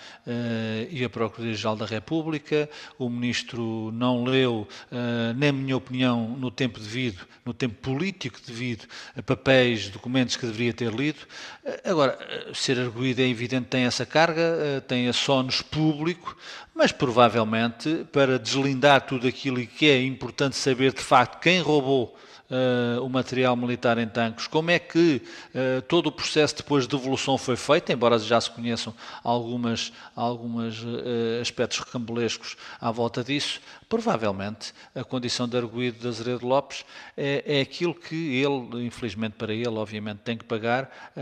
[0.90, 2.68] e a Procuradoria-Geral da República.
[2.98, 8.86] O ministro não leu, uh, na minha opinião, no tempo devido, no tempo político devido,
[9.26, 11.18] papéis, documentos que deveria ter lido.
[11.64, 12.18] Uh, agora,
[12.50, 16.36] uh, ser arguído é evidente, tem essa carga, tem a sónus público,
[16.74, 22.16] mas provavelmente para deslindar tudo aquilo que é importante saber de facto quem roubou
[22.52, 25.22] uh, o material militar em tanques, como é que
[25.54, 30.78] uh, todo o processo depois de devolução foi feito, embora já se conheçam algumas, algumas
[30.80, 36.84] uh, aspectos recambulescos à volta disso, provavelmente a condição de arguído de Azeredo Lopes
[37.16, 41.12] é, é, aquilo que ele, infelizmente para ele, obviamente, tem que pagar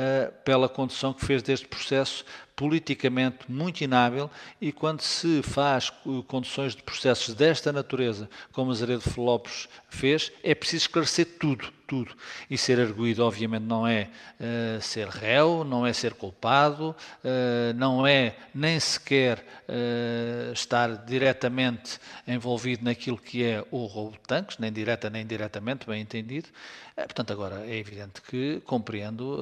[0.44, 2.24] pela condução que fez deste processo
[2.60, 5.90] politicamente muito inábil e quando se faz
[6.28, 12.14] conduções de processos desta natureza, como Azeredo Lopes fez, é preciso esclarecer tudo tudo.
[12.48, 18.06] E ser arguído, obviamente, não é uh, ser réu, não é ser culpado, uh, não
[18.06, 21.98] é nem sequer uh, estar diretamente
[22.28, 26.48] envolvido naquilo que é o roubo de tanques, nem direta nem indiretamente, bem entendido.
[26.94, 29.40] portanto, agora é evidente que compreendo,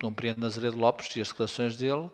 [0.00, 2.10] compreendo Nazaredo Lopes e as declarações dele,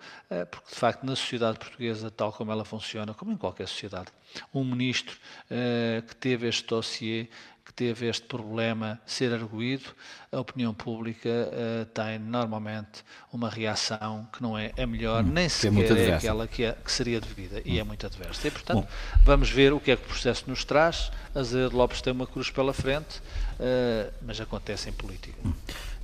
[0.50, 4.08] porque de facto na sociedade portuguesa, tal como ela funciona, como em qualquer sociedade,
[4.52, 5.16] um ministro
[6.08, 7.28] que teve este dossiê
[7.64, 9.90] que teve este problema ser arguído,
[10.30, 15.44] a opinião pública uh, tem normalmente uma reação que não é a melhor, hum, nem
[15.44, 17.62] é sequer é, é aquela que, é, que, seria devida, hum.
[17.64, 18.48] e é muito adversa.
[18.48, 18.88] E, portanto, Bom.
[19.24, 21.10] vamos ver o que é que o processo nos traz.
[21.34, 25.38] Azevedo Lopes tem uma cruz pela frente, uh, mas acontece em política.
[25.44, 25.52] Hum.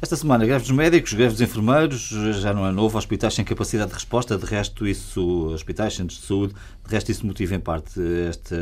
[0.01, 2.09] Esta semana, greve dos médicos, greve dos enfermeiros,
[2.41, 6.27] já não é novo, hospitais sem capacidade de resposta, de resto isso, hospitais, centros de
[6.27, 6.55] saúde,
[6.87, 8.57] de resto isso motiva em parte esta,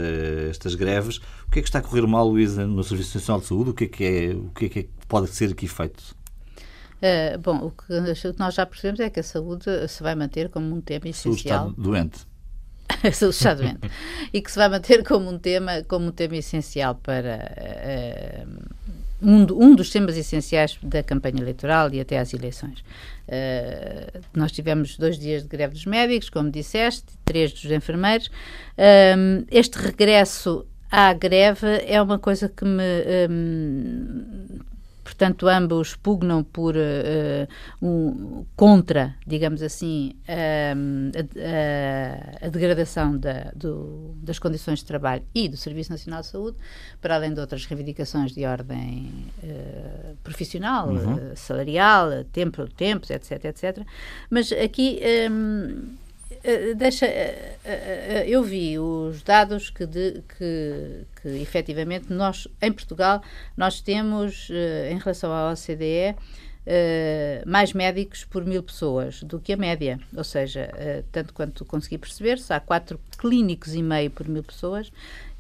[0.49, 1.19] estas greves.
[1.47, 3.71] O que é que está a correr mal, Luísa, no Serviço Nacional de Saúde?
[3.71, 6.17] O que é que, é, o que, é que pode ser aqui feito?
[7.03, 10.75] Uh, bom, o que nós já percebemos é que a saúde se vai manter como
[10.75, 11.65] um tema essencial.
[11.65, 12.27] Saúde está doente.
[13.07, 13.91] a saúde está doente.
[14.33, 18.47] e que se vai manter como um tema, como um tema essencial para...
[18.49, 18.76] Uh,
[19.23, 22.81] um, um, dos temas essenciais da campanha eleitoral e até às eleições.
[23.29, 28.27] Uh, nós tivemos dois dias de greve dos médicos, como disseste, três dos enfermeiros.
[28.27, 32.83] Uh, este regresso à greve é uma coisa que me
[33.29, 34.61] um,
[35.17, 37.49] portanto, ambos pugnam por uh,
[37.81, 40.13] um, contra, digamos assim,
[40.77, 46.21] um, a, a, a, degradação da, do, das condições de trabalho e do Serviço Nacional
[46.21, 46.59] de Saúde,
[47.01, 49.11] para além de outras reivindicações de ordem
[49.43, 51.15] uh, profissional, uhum.
[51.15, 53.87] uh, salarial, tempo, tempos, etc, etc.
[54.29, 55.01] Mas aqui
[55.31, 56.06] um, eh,
[56.77, 63.23] deixa, uh, uh, eu vi os dados que, de, que, que efetivamente nós, em Portugal,
[63.57, 64.49] nós temos,
[64.91, 66.17] em relação à OCDE,
[67.47, 70.01] mais médicos por mil pessoas do que a média.
[70.17, 70.71] Ou seja,
[71.13, 74.91] tanto quanto consegui perceber-se, há 4 clínicos e meio por mil pessoas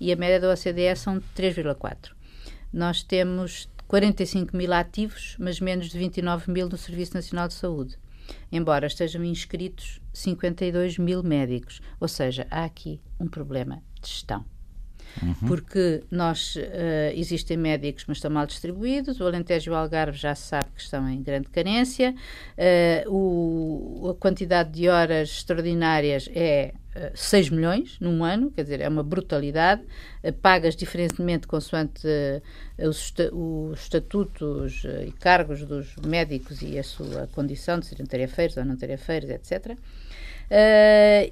[0.01, 2.11] e a média da OCDE são 3,4.
[2.73, 7.99] Nós temos 45 mil ativos, mas menos de 29 mil no Serviço Nacional de Saúde
[8.51, 11.81] embora estejam inscritos 52 mil médicos.
[12.01, 14.56] Ou seja, há aqui um problema de gestão.
[15.23, 15.35] Uhum.
[15.47, 16.61] Porque nós uh,
[17.15, 19.21] existem médicos, mas estão mal distribuídos.
[19.21, 22.15] O Alentejo e o Algarve já se sabe que estão em grande carência.
[23.07, 26.75] Uh, o, a quantidade de horas extraordinárias é
[27.15, 29.83] 6 milhões num ano, quer dizer, é uma brutalidade,
[30.25, 36.83] uh, pagas diferentemente consoante uh, os, os, estatutos uh, e cargos dos médicos e a
[36.83, 39.77] sua condição de serem tarefeiros ou não tarefeiros, etc.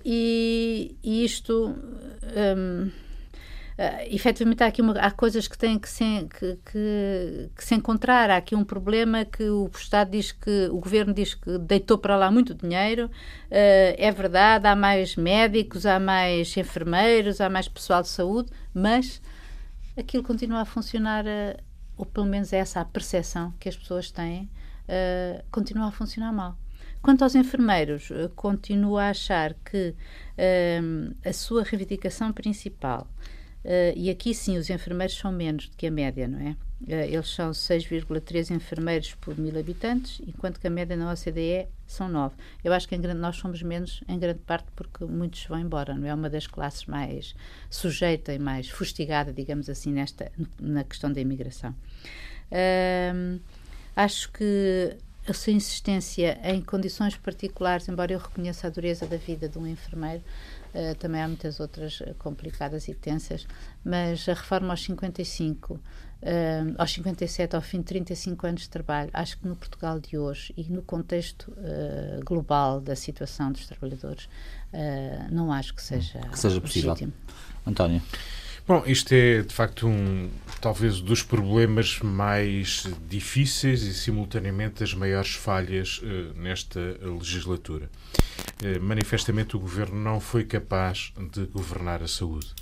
[0.05, 1.75] E, e, isto.
[2.57, 3.04] Um,
[3.76, 6.04] Uh, efetivamente há aqui uma, há coisas que têm que se,
[6.38, 8.30] que, que, que, se encontrar.
[8.30, 12.16] Há aqui um problema que o Estado diz que, o Governo diz que deitou para
[12.16, 13.06] lá muito dinheiro.
[13.06, 19.20] Uh, é verdade, há mais médicos, há mais enfermeiros, há mais pessoal de saúde, mas
[19.98, 21.60] aquilo continua a funcionar, uh,
[21.96, 24.50] ou pelo menos é essa a percepção que as pessoas têm,
[25.50, 26.58] continua a funcionar mal.
[27.00, 29.94] Quanto aos enfermeiros, continuo a achar que
[31.24, 33.08] a sua reivindicação principal
[33.64, 36.50] Uh, e aqui sim, os enfermeiros são menos do que a média, não é?
[36.83, 42.07] Uh, eles são 6,3 enfermeiros por mil habitantes, enquanto que a média na OCDE são
[42.07, 42.35] 9.
[42.62, 46.07] Eu acho que grande, nós somos menos em grande parte porque muitos vão embora, não
[46.07, 46.12] é?
[46.12, 47.35] Uma das classes mais
[47.70, 51.74] sujeita e mais fustigada, digamos assim, nesta, na questão da imigração.
[52.50, 53.40] Uh,
[53.96, 54.94] acho que
[55.27, 59.66] a sua insistência em condições particulares, embora eu reconheça a dureza da vida de um
[59.66, 60.22] enfermeiro,
[60.74, 63.46] Uh, também há muitas outras eh, complicadas e tensas,
[63.84, 65.80] mas a reforma aos 55, uh,
[66.20, 70.18] eh, aos 57, ao fim de 35 anos de trabalho, acho que no Portugal de
[70.18, 74.28] hoje e no contexto uh, global da situação dos trabalhadores,
[75.30, 76.90] não acho que seja, que seja possível.
[76.90, 77.12] Legítimo.
[77.64, 78.02] António.
[78.66, 85.35] Bom, isto é de facto um talvez dos problemas mais difíceis e simultaneamente as maiores
[85.35, 87.90] falhas uh, nesta legislatura.
[88.62, 92.55] Uh, manifestamente o governo não foi capaz de governar a saúde.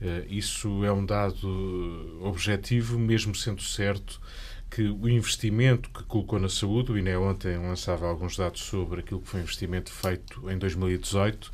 [0.00, 4.18] Uh, isso é um dado objetivo, mesmo sendo certo
[4.70, 9.20] que o investimento que colocou na saúde, o INE ontem lançava alguns dados sobre aquilo
[9.20, 11.50] que foi o investimento feito em 2018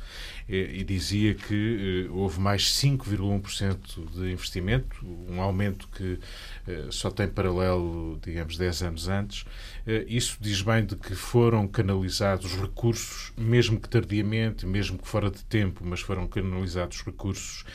[0.47, 6.19] e dizia que eh, houve mais 5,1% de investimento, um aumento que
[6.65, 9.45] eh, só tem paralelo, digamos, 10 anos antes.
[9.85, 15.29] Eh, isso diz bem de que foram canalizados recursos, mesmo que tardiamente, mesmo que fora
[15.29, 17.65] de tempo, mas foram canalizados recursos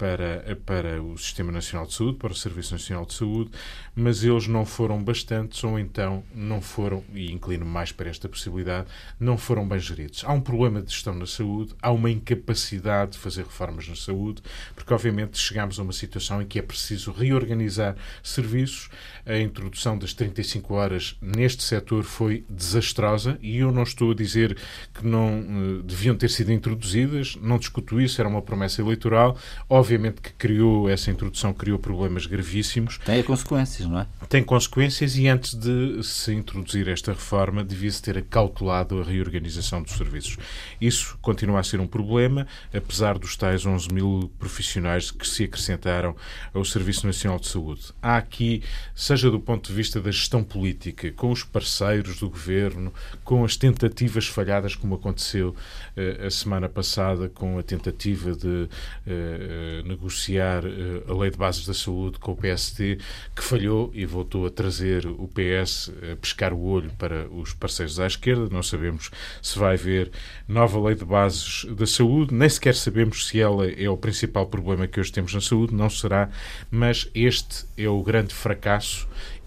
[0.00, 3.50] para, para o Sistema Nacional de Saúde, para o Serviço Nacional de Saúde,
[3.94, 8.88] mas eles não foram bastantes ou então não foram, e inclino mais para esta possibilidade,
[9.18, 10.24] não foram bem geridos.
[10.24, 14.40] Há um problema de gestão na saúde, há uma incapacidade de fazer reformas na saúde,
[14.74, 18.88] porque obviamente chegamos a uma situação em que é preciso reorganizar serviços.
[19.26, 24.56] A introdução das 35 horas neste setor foi desastrosa e eu não estou a dizer
[24.94, 29.36] que não uh, deviam ter sido introduzidas, não discuto isso, era uma promessa eleitoral.
[29.68, 32.98] Obviamente que criou, essa introdução criou problemas gravíssimos.
[32.98, 34.06] Tem consequências, não é?
[34.28, 39.92] Tem consequências e antes de se introduzir esta reforma devia-se ter acautelado a reorganização dos
[39.92, 40.38] serviços.
[40.80, 46.16] Isso continua a ser um problema, apesar dos tais 11 mil profissionais que se acrescentaram
[46.54, 47.92] ao Serviço Nacional de Saúde.
[48.00, 48.62] Há aqui,
[48.94, 52.92] seja do ponto de vista da gestão política, com os parceiros do governo,
[53.24, 59.88] com as tentativas falhadas, como aconteceu uh, a semana passada, com a tentativa de uh,
[59.88, 62.98] negociar uh, a Lei de Bases da Saúde com o PSD,
[63.34, 67.98] que falhou e voltou a trazer o PS a pescar o olho para os parceiros
[67.98, 68.48] à esquerda.
[68.50, 69.10] Não sabemos
[69.42, 70.10] se vai haver
[70.46, 74.86] nova Lei de Bases da Saúde, nem sequer sabemos se ela é o principal problema
[74.86, 76.30] que hoje temos na saúde, não será,
[76.70, 78.99] mas este é o grande fracasso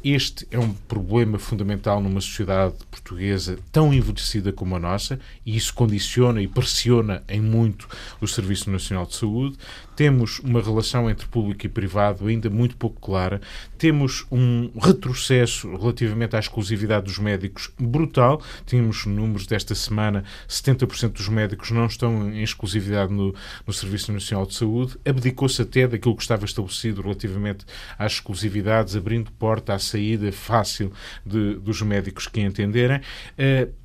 [0.03, 5.73] este é um problema fundamental numa sociedade portuguesa tão envelhecida como a nossa e isso
[5.73, 7.87] condiciona e pressiona em muito
[8.19, 9.57] o Serviço Nacional de Saúde.
[9.95, 13.41] Temos uma relação entre público e privado ainda muito pouco clara.
[13.77, 18.41] Temos um retrocesso relativamente à exclusividade dos médicos brutal.
[18.65, 24.45] Tínhamos números desta semana: 70% dos médicos não estão em exclusividade no, no Serviço Nacional
[24.45, 24.97] de Saúde.
[25.06, 27.65] Abdicou-se até daquilo que estava estabelecido relativamente
[27.97, 30.91] às exclusividades, abrindo porta à saída fácil
[31.25, 32.97] de, dos médicos que entenderem.
[32.97, 33.83] Uh,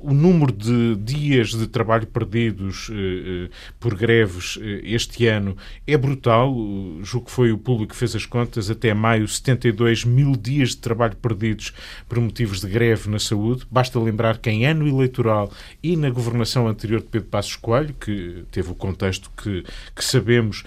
[0.00, 3.50] o número de dias de trabalho perdidos eh, eh,
[3.80, 6.54] por greves eh, este ano é brutal.
[7.02, 8.70] Julgo que foi o público que fez as contas.
[8.70, 11.72] Até maio, 72 mil dias de trabalho perdidos
[12.08, 13.66] por motivos de greve na saúde.
[13.70, 15.50] Basta lembrar que em ano eleitoral
[15.82, 20.62] e na governação anterior de Pedro Passos Coelho, que teve o contexto que, que sabemos,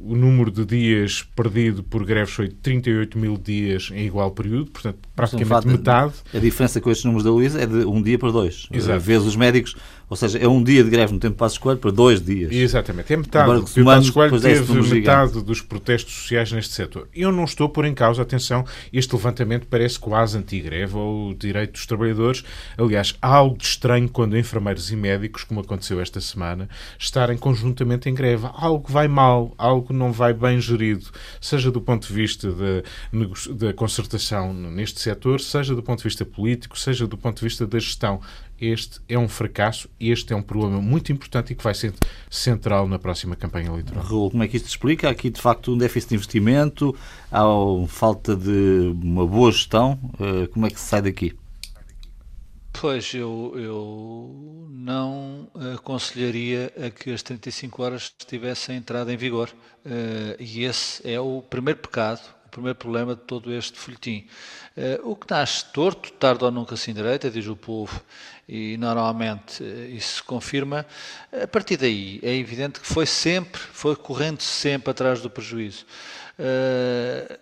[0.00, 4.98] o número de dias perdido por greves foi 38 mil dias em igual período, portanto,
[5.14, 6.14] praticamente metade.
[6.32, 8.66] A diferença com estes números da Luísa é de um dia para dois.
[8.72, 9.00] Exato.
[9.00, 9.76] Vezes os médicos,
[10.08, 12.52] ou seja, é um dia de greve no tempo de Passos Coelho para dois dias.
[12.52, 13.12] Exatamente.
[13.12, 13.50] É metade.
[13.50, 15.40] o Passos Coelho teve metade gigante.
[15.44, 17.08] dos protestos sociais neste setor.
[17.14, 21.86] Eu não estou por em causa, atenção, este levantamento parece quase anti-greve ou direito dos
[21.86, 22.44] trabalhadores.
[22.78, 28.08] Aliás, há algo de estranho quando enfermeiros e médicos, como aconteceu esta semana, estarem conjuntamente
[28.08, 28.48] em greve.
[28.54, 31.06] Algo vai mal, algo não vai bem gerido,
[31.40, 32.82] seja do ponto de vista da,
[33.54, 37.66] da concertação neste setor, seja do ponto de vista político, seja do ponto de vista
[37.66, 37.95] da gestão.
[38.58, 41.92] Este é um fracasso, este é um problema muito importante e que vai ser
[42.30, 44.02] central na próxima campanha eleitoral.
[44.02, 45.08] Raul, como é que isto se explica?
[45.08, 46.96] Há aqui, de facto, um déficit de investimento,
[47.30, 47.44] há
[47.86, 49.98] falta de uma boa gestão.
[50.18, 51.36] Eh, como é que se sai daqui?
[52.80, 59.48] Pois, eu, eu não aconselharia a que as 35 horas tivessem entrado em vigor.
[59.84, 62.20] Uh, e esse é o primeiro pecado,
[62.56, 64.26] primeiro problema de todo este folhetim.
[64.76, 68.00] Uh, o que nasce torto, tarde ou nunca se endireita, diz o povo,
[68.48, 70.86] e normalmente uh, isso se confirma.
[71.32, 75.84] A partir daí, é evidente que foi sempre, foi correndo sempre atrás do prejuízo.
[76.38, 77.38] Uh,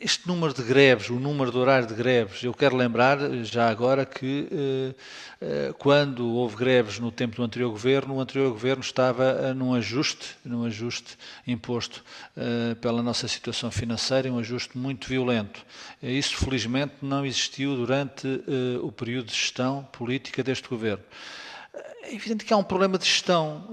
[0.00, 4.06] este número de greves, o número de horário de greves, eu quero lembrar já agora
[4.06, 4.94] que uh,
[5.70, 10.34] uh, quando houve greves no tempo do anterior governo, o anterior governo estava num ajuste,
[10.42, 12.02] num ajuste imposto
[12.80, 15.64] pela nossa situação financeira, um ajuste muito violento.
[16.02, 18.26] Isso felizmente não existiu durante
[18.82, 21.04] o período de gestão política deste governo.
[22.10, 23.68] É evidente que há um problema de gestão.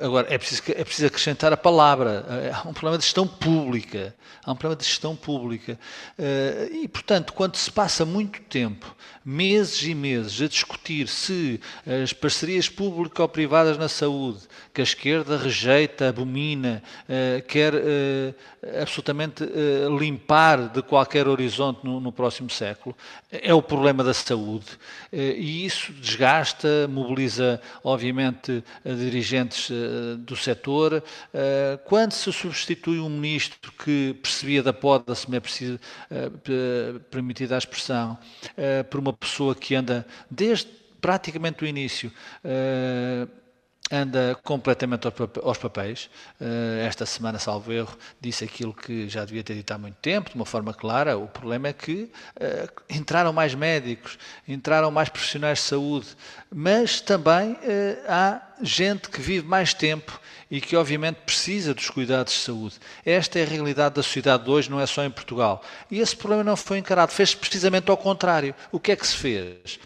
[0.00, 2.24] Eh, agora, é preciso, é preciso acrescentar a palavra.
[2.26, 4.14] Eh, há um problema de gestão pública.
[4.42, 5.78] Há um problema de gestão pública.
[6.18, 11.60] Eh, e, portanto, quando se passa muito tempo, meses e meses, a discutir se
[12.02, 14.40] as parcerias público-privadas na saúde,
[14.72, 16.82] que a esquerda rejeita, abomina,
[17.46, 17.72] quer
[18.80, 19.44] absolutamente
[19.96, 22.96] limpar de qualquer horizonte no, no próximo século,
[23.30, 24.66] é o problema da saúde.
[25.12, 29.70] E isso desgasta, mobiliza obviamente, dirigentes
[30.18, 31.02] do setor.
[31.84, 35.78] Quando se substitui um ministro que percebia da poda, se me é preciso,
[37.10, 38.18] permitida a expressão,
[38.90, 40.68] por uma pessoa que anda desde
[41.00, 42.12] praticamente o início
[43.92, 45.06] anda completamente
[45.42, 46.08] aos papéis.
[46.40, 50.30] Eh, esta semana, salvo erro, disse aquilo que já devia ter dito há muito tempo,
[50.30, 51.18] de uma forma clara.
[51.18, 54.18] O problema é que eh, entraram mais médicos,
[54.48, 56.06] entraram mais profissionais de saúde,
[56.50, 60.18] mas também eh, há gente que vive mais tempo
[60.50, 62.76] e que, obviamente, precisa dos cuidados de saúde.
[63.04, 65.62] Esta é a realidade da sociedade de hoje, não é só em Portugal.
[65.90, 68.54] E esse problema não foi encarado, fez-se precisamente ao contrário.
[68.70, 69.80] O que é que se fez?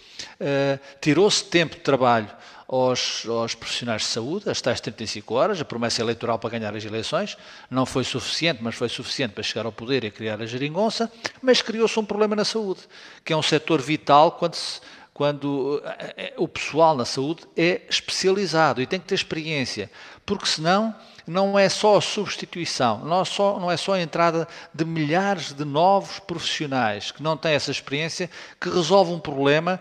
[1.00, 2.28] Tirou-se tempo de trabalho
[2.68, 6.84] aos, aos, profissionais de saúde, as tais 35 horas, a promessa eleitoral para ganhar as
[6.84, 7.36] eleições,
[7.70, 11.10] não foi suficiente, mas foi suficiente para chegar ao poder e criar a geringonça,
[11.40, 12.80] mas criou-se um problema na saúde,
[13.24, 14.80] que é um setor vital quando, se,
[15.14, 19.90] quando eh, eh, o pessoal na saúde é especializado e tem que ter experiência,
[20.24, 20.94] porque senão
[21.26, 25.52] não é só a substituição, não é só, não é só a entrada de milhares
[25.52, 29.80] de novos profissionais que não têm essa experiência que resolve um problema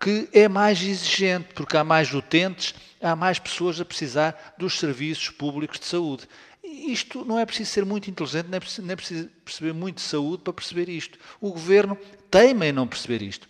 [0.00, 5.30] que é mais exigente, porque há mais utentes, há mais pessoas a precisar dos serviços
[5.30, 6.28] públicos de saúde.
[6.62, 9.96] Isto não é preciso ser muito inteligente, nem é preciso, nem é preciso perceber muito
[9.96, 11.18] de saúde para perceber isto.
[11.40, 11.96] O governo
[12.30, 13.48] teima em não perceber isto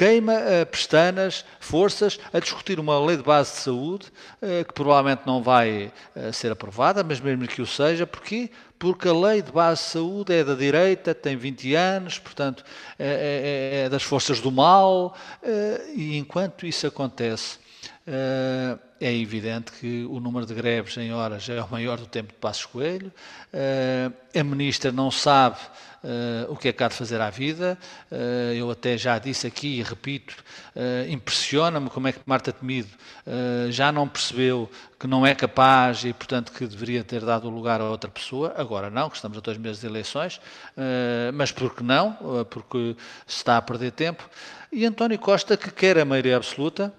[0.00, 4.06] queima uh, pestanas, forças, a discutir uma lei de base de saúde,
[4.40, 8.48] uh, que provavelmente não vai uh, ser aprovada, mas mesmo que o seja, porquê?
[8.78, 12.64] Porque a lei de base de saúde é da direita, tem 20 anos, portanto,
[12.98, 15.14] é, é, é das forças do mal,
[15.94, 17.58] e enquanto isso acontece,
[18.98, 22.38] é evidente que o número de greves em horas é o maior do tempo de
[22.38, 23.12] Passos Coelho,
[24.34, 25.58] a ministra não sabe
[26.48, 27.78] o que é que há de fazer à vida.
[28.10, 30.34] Uh, eu até já disse aqui e repito,
[30.74, 32.88] uh, impressiona-me como é que Marta Temido
[33.70, 37.80] já não percebeu que não é capaz e, portanto, que deveria ter dado o lugar
[37.80, 38.52] a outra pessoa.
[38.56, 40.40] Agora não, que estamos a dois meses de eleições,
[41.32, 42.18] mas por que não?
[42.50, 42.96] Porque
[43.26, 44.28] se está a perder tempo.
[44.72, 46.92] E António Costa, que quer a maioria absoluta,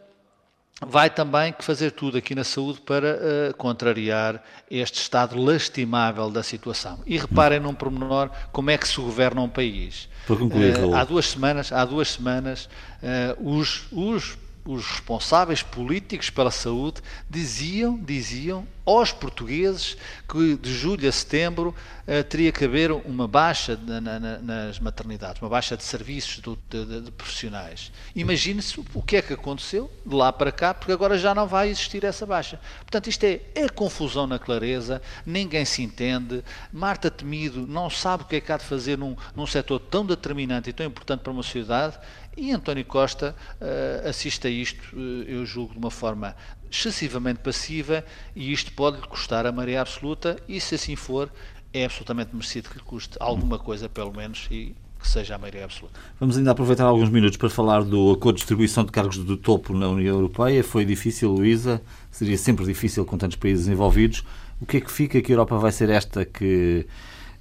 [0.85, 3.15] vai também fazer tudo aqui na saúde para
[3.51, 6.99] uh, contrariar este estado lastimável da situação.
[7.05, 10.09] E reparem num pormenor como é que se governa um país.
[10.27, 12.67] Concluir, uh, há duas semanas, há duas semanas
[13.03, 19.95] uh, os, os os responsáveis políticos pela saúde diziam, diziam aos portugueses
[20.27, 21.69] que de julho a setembro
[22.07, 26.57] uh, teria que haver uma baixa na, na, nas maternidades, uma baixa de serviços do,
[26.69, 27.91] de, de, profissionais.
[28.15, 31.69] Imagine-se o que é que aconteceu de lá para cá, porque agora já não vai
[31.69, 32.59] existir essa baixa.
[32.79, 36.43] Portanto, isto é, é confusão na clareza, ninguém se entende.
[36.71, 40.05] Marta Temido não sabe o que é que há de fazer num, num setor tão
[40.05, 41.97] determinante e tão importante para uma sociedade
[42.35, 46.35] e António Costa uh, assiste a isto, uh, eu julgo, de uma forma
[46.71, 48.03] excessivamente passiva
[48.35, 51.29] e isto pode-lhe custar a maré absoluta e, se assim for,
[51.73, 55.65] é absolutamente merecido que lhe custe alguma coisa, pelo menos, e que seja a maioria
[55.65, 55.99] absoluta.
[56.19, 59.73] Vamos ainda aproveitar alguns minutos para falar do acordo de distribuição de cargos do topo
[59.73, 60.63] na União Europeia.
[60.63, 64.23] Foi difícil, Luísa, seria sempre difícil com tantos países envolvidos.
[64.59, 66.85] O que é que fica que a Europa vai ser esta que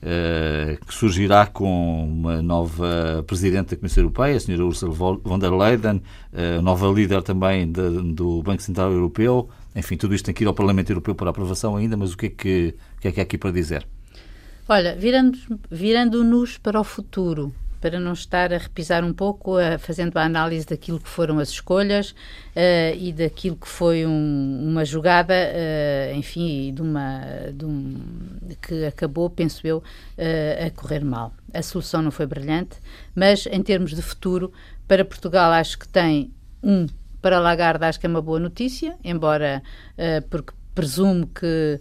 [0.01, 4.65] que surgirá com uma nova Presidente da Comissão Europeia, a Sra.
[4.65, 4.93] Ursula
[5.23, 9.49] von der Leyen, eh, nova líder também do Banco Central Europeu.
[9.77, 12.27] Enfim, tudo isto tem que ir ao Parlamento Europeu para aprovação ainda, mas o que
[12.27, 13.87] é que, o que, é que há aqui para dizer?
[14.69, 20.17] Olha, virando-nos virando para o futuro, para não estar a repisar um pouco, uh, fazendo
[20.19, 25.35] a análise daquilo que foram as escolhas uh, e daquilo que foi um, uma jogada,
[25.35, 27.23] uh, enfim, de uma,
[27.55, 27.97] de um,
[28.61, 29.83] que acabou, penso eu,
[30.67, 31.33] a correr mal.
[31.55, 32.77] A solução não foi brilhante,
[33.15, 34.53] mas em termos de futuro,
[34.87, 36.31] para Portugal acho que tem
[36.63, 36.87] um
[37.23, 39.63] para Lagarde acho que é uma boa notícia, embora
[40.31, 41.79] porque presumo que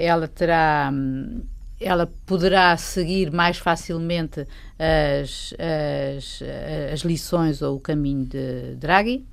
[0.00, 1.42] ela terá hum,
[1.80, 4.46] ela poderá seguir mais facilmente
[4.78, 6.42] as, as,
[6.92, 9.26] as lições ou o caminho de Draghi.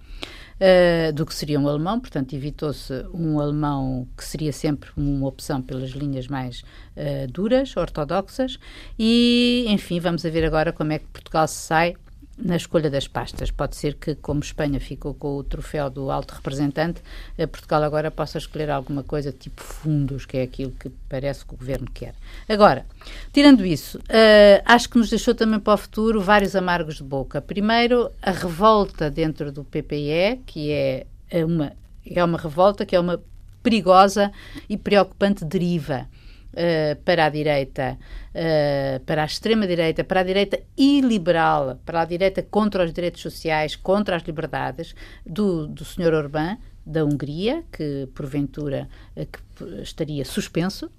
[0.56, 5.62] Uh, do que seria um alemão, portanto, evitou-se um alemão que seria sempre uma opção
[5.62, 6.62] pelas linhas mais
[6.96, 8.58] uh, duras, ortodoxas,
[8.98, 11.96] e, enfim, vamos ver agora como é que Portugal se sai
[12.38, 13.50] na escolha das pastas.
[13.52, 17.02] Pode ser que, como Espanha ficou com o troféu do alto representante,
[17.38, 21.54] eh, Portugal agora possa escolher alguma coisa tipo fundos, que é aquilo que parece que
[21.54, 22.14] o governo quer.
[22.48, 22.86] Agora,
[23.32, 27.42] tirando isso, uh, acho que nos deixou também para o futuro vários amargos de boca.
[27.42, 31.06] Primeiro, a revolta dentro do PPE, que é
[31.46, 31.72] uma,
[32.06, 33.22] é uma revolta que é uma
[33.64, 34.32] perigosa
[34.70, 36.08] e preocupante deriva
[36.56, 37.97] uh, para a direita,
[38.32, 43.76] uh, para a extrema-direita, para a direita iliberal, para a direita contra os direitos sociais,
[43.76, 44.95] contra as liberdades
[45.26, 46.14] do, do Sr.
[46.14, 50.91] Orbán, da Hungria, que porventura que estaria suspenso.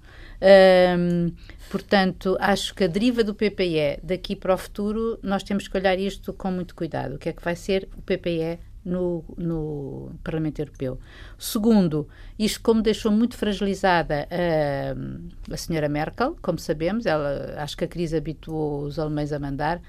[1.71, 5.97] portanto, acho que a deriva do PPE daqui para o futuro, nós temos que olhar
[5.97, 7.15] isto com muito cuidado.
[7.15, 10.97] O que é que vai ser o PPE no, no Parlamento Europeu.
[11.37, 12.07] Segundo,
[12.39, 17.87] isto como deixou muito fragilizada a, a senhora Merkel, como sabemos, ela, acho que a
[17.87, 19.81] crise habituou os alemães a mandar,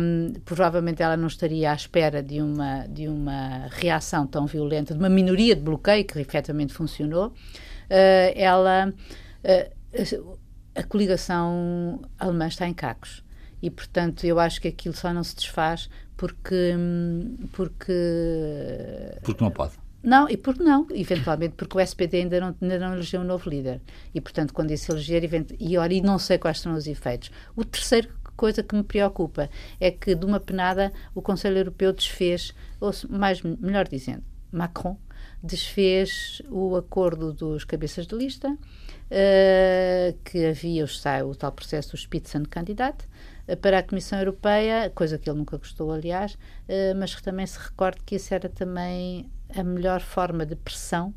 [0.00, 5.00] um, provavelmente ela não estaria à espera de uma, de uma reação tão violenta, de
[5.00, 7.32] uma minoria de bloqueio, que efetivamente funcionou, uh,
[8.34, 8.92] ela...
[9.44, 10.42] Uh,
[10.74, 13.22] a coligação alemã está em cacos
[13.62, 16.74] e portanto eu acho que aquilo só não se desfaz porque
[17.52, 17.94] porque
[19.22, 20.84] porque não pode não, e porque não?
[20.90, 23.80] Eventualmente porque o SPD ainda não, ainda não elegeu um novo líder.
[24.12, 25.22] E, portanto, quando isso eleger,
[25.60, 27.30] e, ora, e não sei quais são os efeitos.
[27.54, 29.48] O terceiro coisa que me preocupa
[29.78, 34.98] é que, de uma penada, o Conselho Europeu desfez, ou mais, melhor dizendo, Macron
[35.42, 41.96] desfez o acordo dos cabeças de lista, uh, que havia o, o tal processo do
[41.96, 43.04] Spitzenkandidat,
[43.60, 47.58] para a Comissão Europeia, coisa que ele nunca gostou, aliás, uh, mas que também se
[47.58, 51.14] recorde que isso era também a melhor forma de pressão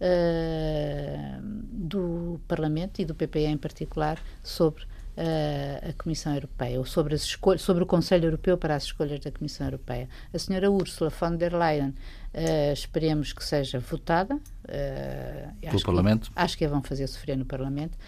[0.00, 4.84] uh, do Parlamento e do PPE em particular sobre
[5.18, 9.20] uh, a Comissão Europeia, ou sobre, as escolhas, sobre o Conselho Europeu para as escolhas
[9.20, 10.08] da Comissão Europeia.
[10.32, 11.90] A senhora Ursula von der Leyen,
[12.34, 14.34] uh, esperemos que seja votada.
[14.34, 16.30] Uh, Pelo Parlamento?
[16.30, 17.98] Que, acho que a vão fazer sofrer no Parlamento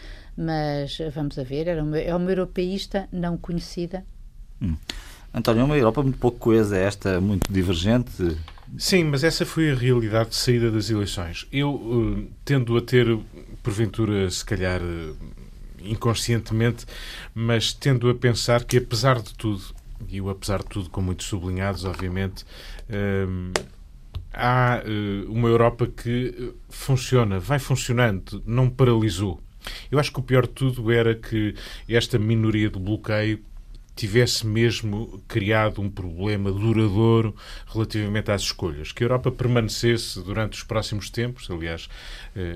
[0.41, 4.03] mas vamos a ver, era uma, é uma europeísta não conhecida.
[4.63, 4.75] Hum.
[5.35, 8.39] António, é uma Europa muito pouco coesa, é esta muito divergente.
[8.79, 11.47] Sim, mas essa foi a realidade de saída das eleições.
[11.53, 13.19] Eu uh, tendo a ter,
[13.63, 15.17] porventura, se calhar uh,
[15.83, 16.87] inconscientemente,
[17.35, 19.63] mas tendo a pensar que, apesar de tudo,
[20.09, 22.45] e o apesar de tudo com muitos sublinhados, obviamente,
[22.89, 23.53] uh,
[24.33, 24.83] há
[25.29, 29.39] uma Europa que funciona, vai funcionando, não paralisou.
[29.91, 31.55] Eu acho que o pior de tudo era que
[31.89, 33.43] esta minoria de bloqueio
[34.01, 37.37] tivesse mesmo criado um problema duradouro
[37.67, 38.93] relativamente às escolhas.
[38.93, 41.89] Que a Europa permanecesse durante os próximos tempos, aliás,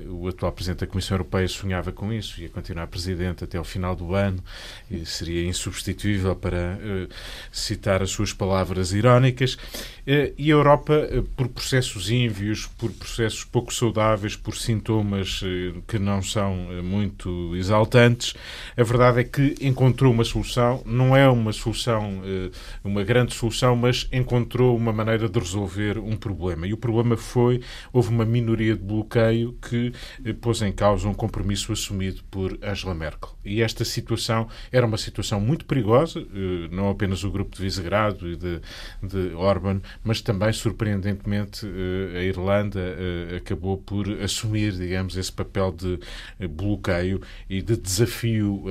[0.08, 3.96] o atual Presidente da Comissão Europeia sonhava com isso, ia continuar Presidente até ao final
[3.96, 4.42] do ano,
[4.90, 7.08] e seria insubstituível para eh,
[7.50, 9.56] citar as suas palavras irónicas.
[10.06, 15.40] Eh, e a Europa, por processos ínvios, por processos pouco saudáveis, por sintomas
[15.88, 18.34] que não são muito exaltantes,
[18.76, 22.22] a verdade é que encontrou uma solução, não é uma solução,
[22.82, 26.66] uma grande solução, mas encontrou uma maneira de resolver um problema.
[26.66, 27.60] E o problema foi,
[27.92, 29.92] houve uma minoria de bloqueio que
[30.24, 33.30] eh, pôs em causa um compromisso assumido por Angela Merkel.
[33.44, 38.28] E esta situação era uma situação muito perigosa, eh, não apenas o grupo de Visegrado
[38.28, 38.60] e de,
[39.02, 42.80] de Orban, mas também, surpreendentemente, eh, a Irlanda
[43.36, 45.98] acabou por assumir, digamos, esse papel de
[46.48, 48.64] bloqueio e de desafio,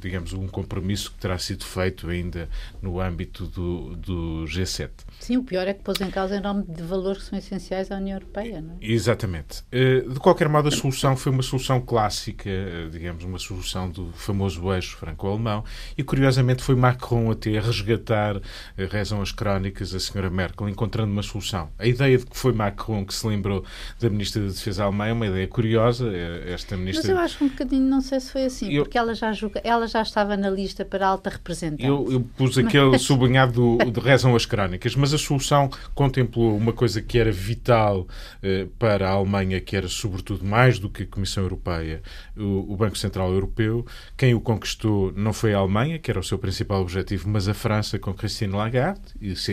[0.00, 2.48] digamos, um compromisso que terá sido feito ainda
[2.82, 4.90] no âmbito do, do G7.
[5.20, 7.90] Sim, o pior é que pôs em causa em nome de valores que são essenciais
[7.90, 8.76] à União Europeia, não é?
[8.80, 9.62] Exatamente.
[9.70, 12.50] De qualquer modo, a solução foi uma solução clássica,
[12.90, 15.64] digamos, uma solução do famoso eixo franco-alemão,
[15.96, 18.36] e curiosamente foi Macron até a resgatar,
[18.76, 21.70] eh, rezam as crónicas, a senhora Merkel, encontrando uma solução.
[21.78, 23.64] A ideia de que foi Macron que se lembrou
[24.00, 26.10] da Ministra da Defesa alemã é uma ideia curiosa.
[26.12, 27.02] Eh, esta ministra...
[27.02, 28.82] Mas eu acho um bocadinho, não sei se foi assim, eu...
[28.82, 31.84] porque ela já, julga, ela já estava na lista para alta representante.
[31.84, 33.02] Eu, eu pus aquele mas...
[33.02, 38.06] sublinhado do, de rezam as crónicas, mas a solução contemplou uma coisa que era vital
[38.42, 42.02] eh, para a Alemanha, que era sobretudo mais do que a Comissão Europeia,
[42.36, 46.22] o, o Banco Central Europeu, quem o conquistou não foi a Alemanha, que era o
[46.22, 49.00] seu principal objetivo, mas a França com Christine Lagarde.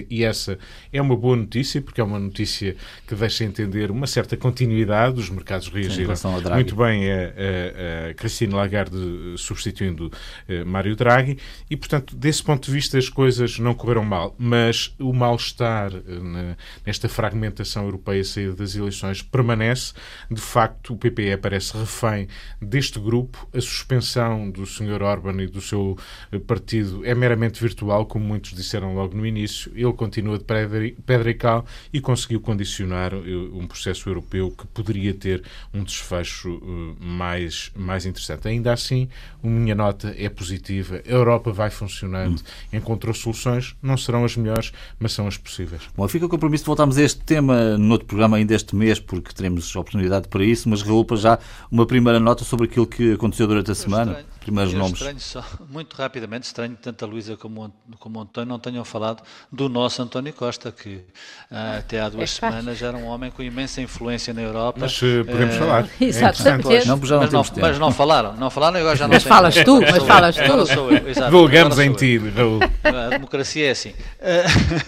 [0.10, 0.58] E essa
[0.92, 2.76] é uma boa notícia, porque é uma notícia
[3.08, 5.20] que deixa entender uma certa continuidade.
[5.20, 6.14] Os mercados reagiram
[6.54, 8.98] muito bem a, a, a, Christine Lagarde
[9.38, 10.12] substituindo
[10.48, 11.38] a Mário Draghi.
[11.70, 14.36] E, portanto, desse ponto de vista, as coisas não correram mal.
[14.38, 16.56] Mas o mal-estar eh,
[16.86, 19.94] nesta fragmentação europeia saída das eleições permanece.
[20.30, 22.28] De facto, o PPE parece refém
[22.62, 23.48] deste grupo.
[23.54, 25.02] A suspensão do Sr.
[25.02, 25.98] Orban e do seu
[26.32, 29.72] eh, partido é meramente virtual, como muitos disseram logo no início.
[29.76, 33.18] Ele continua de pedra e cal e conseguiu condicionar eh,
[33.54, 35.44] um processo europeu que poderia ter
[35.74, 38.48] um desfecho eh, mais, mais interessante.
[38.48, 39.10] Ainda assim,
[39.44, 41.02] a minha nota é positiva.
[41.06, 42.78] A Europa vai funcionando, hum.
[42.78, 45.84] encontrou soluções, não serão as melhores, mas são as possíveis.
[45.96, 49.00] Bom, fica o compromisso de voltarmos a este tema no outro programa ainda este mês,
[49.00, 51.40] porque teremos oportunidade para isso, mas Raul, para já
[51.72, 54.12] uma primeira nota sobre aquilo que aconteceu durante a semana.
[54.12, 54.28] Estranho.
[54.42, 54.94] Primeiros eu nomes.
[54.94, 58.84] Estranho só, muito rapidamente, estranho que tanto a Luísa como, como o António não tenham
[58.84, 63.32] falado do nosso António Costa, que uh, até há duas é semanas era um homem
[63.32, 64.80] com imensa influência na Europa.
[64.82, 65.88] Mas uh, podemos falar.
[66.02, 66.64] É Exatamente.
[66.88, 69.56] não, já não mas, não, mas não falaram, não falaram agora já não Mas falas
[69.56, 71.30] tu, mas falas tu.
[71.30, 72.60] Vulgamos em ti, Raul.
[72.84, 73.94] A democracia é assim.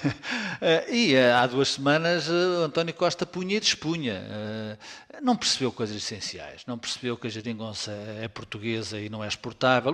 [0.92, 4.22] e há duas semanas António Costa punha e despunha
[5.22, 7.92] não percebeu coisas essenciais, não percebeu que a geringonça
[8.22, 9.28] é portuguesa e não é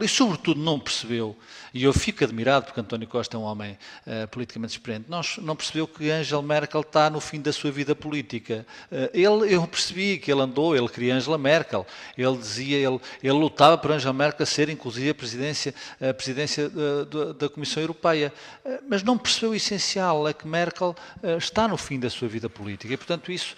[0.04, 1.36] e sobretudo não percebeu,
[1.74, 5.56] e eu fico admirado porque António Costa é um homem uh, politicamente experiente, não, não,
[5.56, 8.66] percebeu que Angela Merkel está no fim da sua vida política.
[8.91, 11.86] Uh, ele, eu percebi que ele andou, ele queria Angela Merkel,
[12.16, 17.34] ele dizia, ele, ele lutava por Angela Merkel ser inclusive a presidência, a presidência da,
[17.34, 18.32] da Comissão Europeia,
[18.64, 20.95] uh, mas não percebeu o essencial, é que Merkel
[21.38, 23.56] está no fim da sua vida política, e portanto isso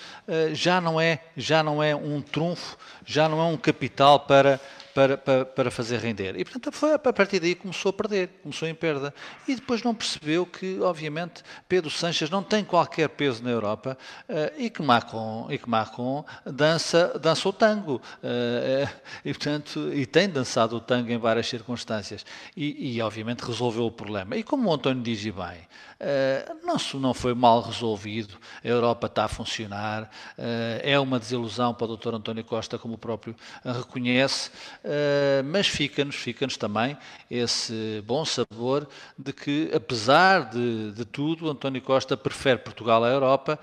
[0.54, 4.60] já não é já não é um trunfo, já não é um capital para,
[4.94, 6.38] para, para, para, fazer render.
[6.38, 9.14] E, portanto, foi, a partir daí começou a perder, começou em perda.
[9.48, 13.98] E depois não percebeu que, obviamente, Pedro Sanches não tem qualquer peso na Europa
[14.30, 18.02] uh, e, que Macron, e que Macron dança, dança o tango.
[18.24, 18.90] Uh,
[19.24, 22.26] e, portanto, e tem dançado o tango em várias circunstâncias.
[22.56, 24.36] E, e obviamente, resolveu o problema.
[24.36, 25.68] E como o António diz bem,
[26.02, 31.76] Uh, não, não foi mal resolvido, a Europa está a funcionar, uh, é uma desilusão
[31.76, 32.16] para o Dr.
[32.16, 34.50] António Costa, como o próprio reconhece,
[34.84, 36.98] uh, mas fica-nos fica também
[37.30, 43.60] esse bom sabor de que, apesar de, de tudo, António Costa prefere Portugal à Europa,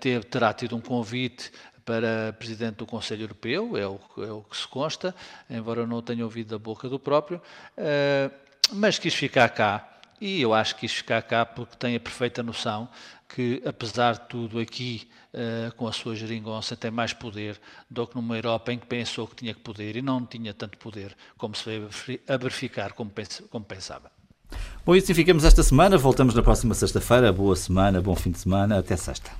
[0.00, 1.50] ter, terá tido um convite
[1.82, 5.14] para Presidente do Conselho Europeu, é o, é o que se consta,
[5.48, 7.40] embora eu não tenha ouvido da boca do próprio,
[8.70, 12.42] mas quis ficar cá e eu acho que isto fica cá porque tem a perfeita
[12.42, 12.88] noção
[13.28, 17.60] que, apesar de tudo, aqui, uh, com a sua geringonça, tem mais poder
[17.90, 20.78] do que numa Europa em que pensou que tinha que poder e não tinha tanto
[20.78, 21.88] poder como se veio
[22.28, 24.10] a verificar como, pensava.
[24.86, 25.98] Bom, assim ficamos esta semana.
[25.98, 27.32] Voltamos na próxima sexta-feira.
[27.32, 28.78] Boa semana, bom fim de semana.
[28.78, 29.32] Até sexta.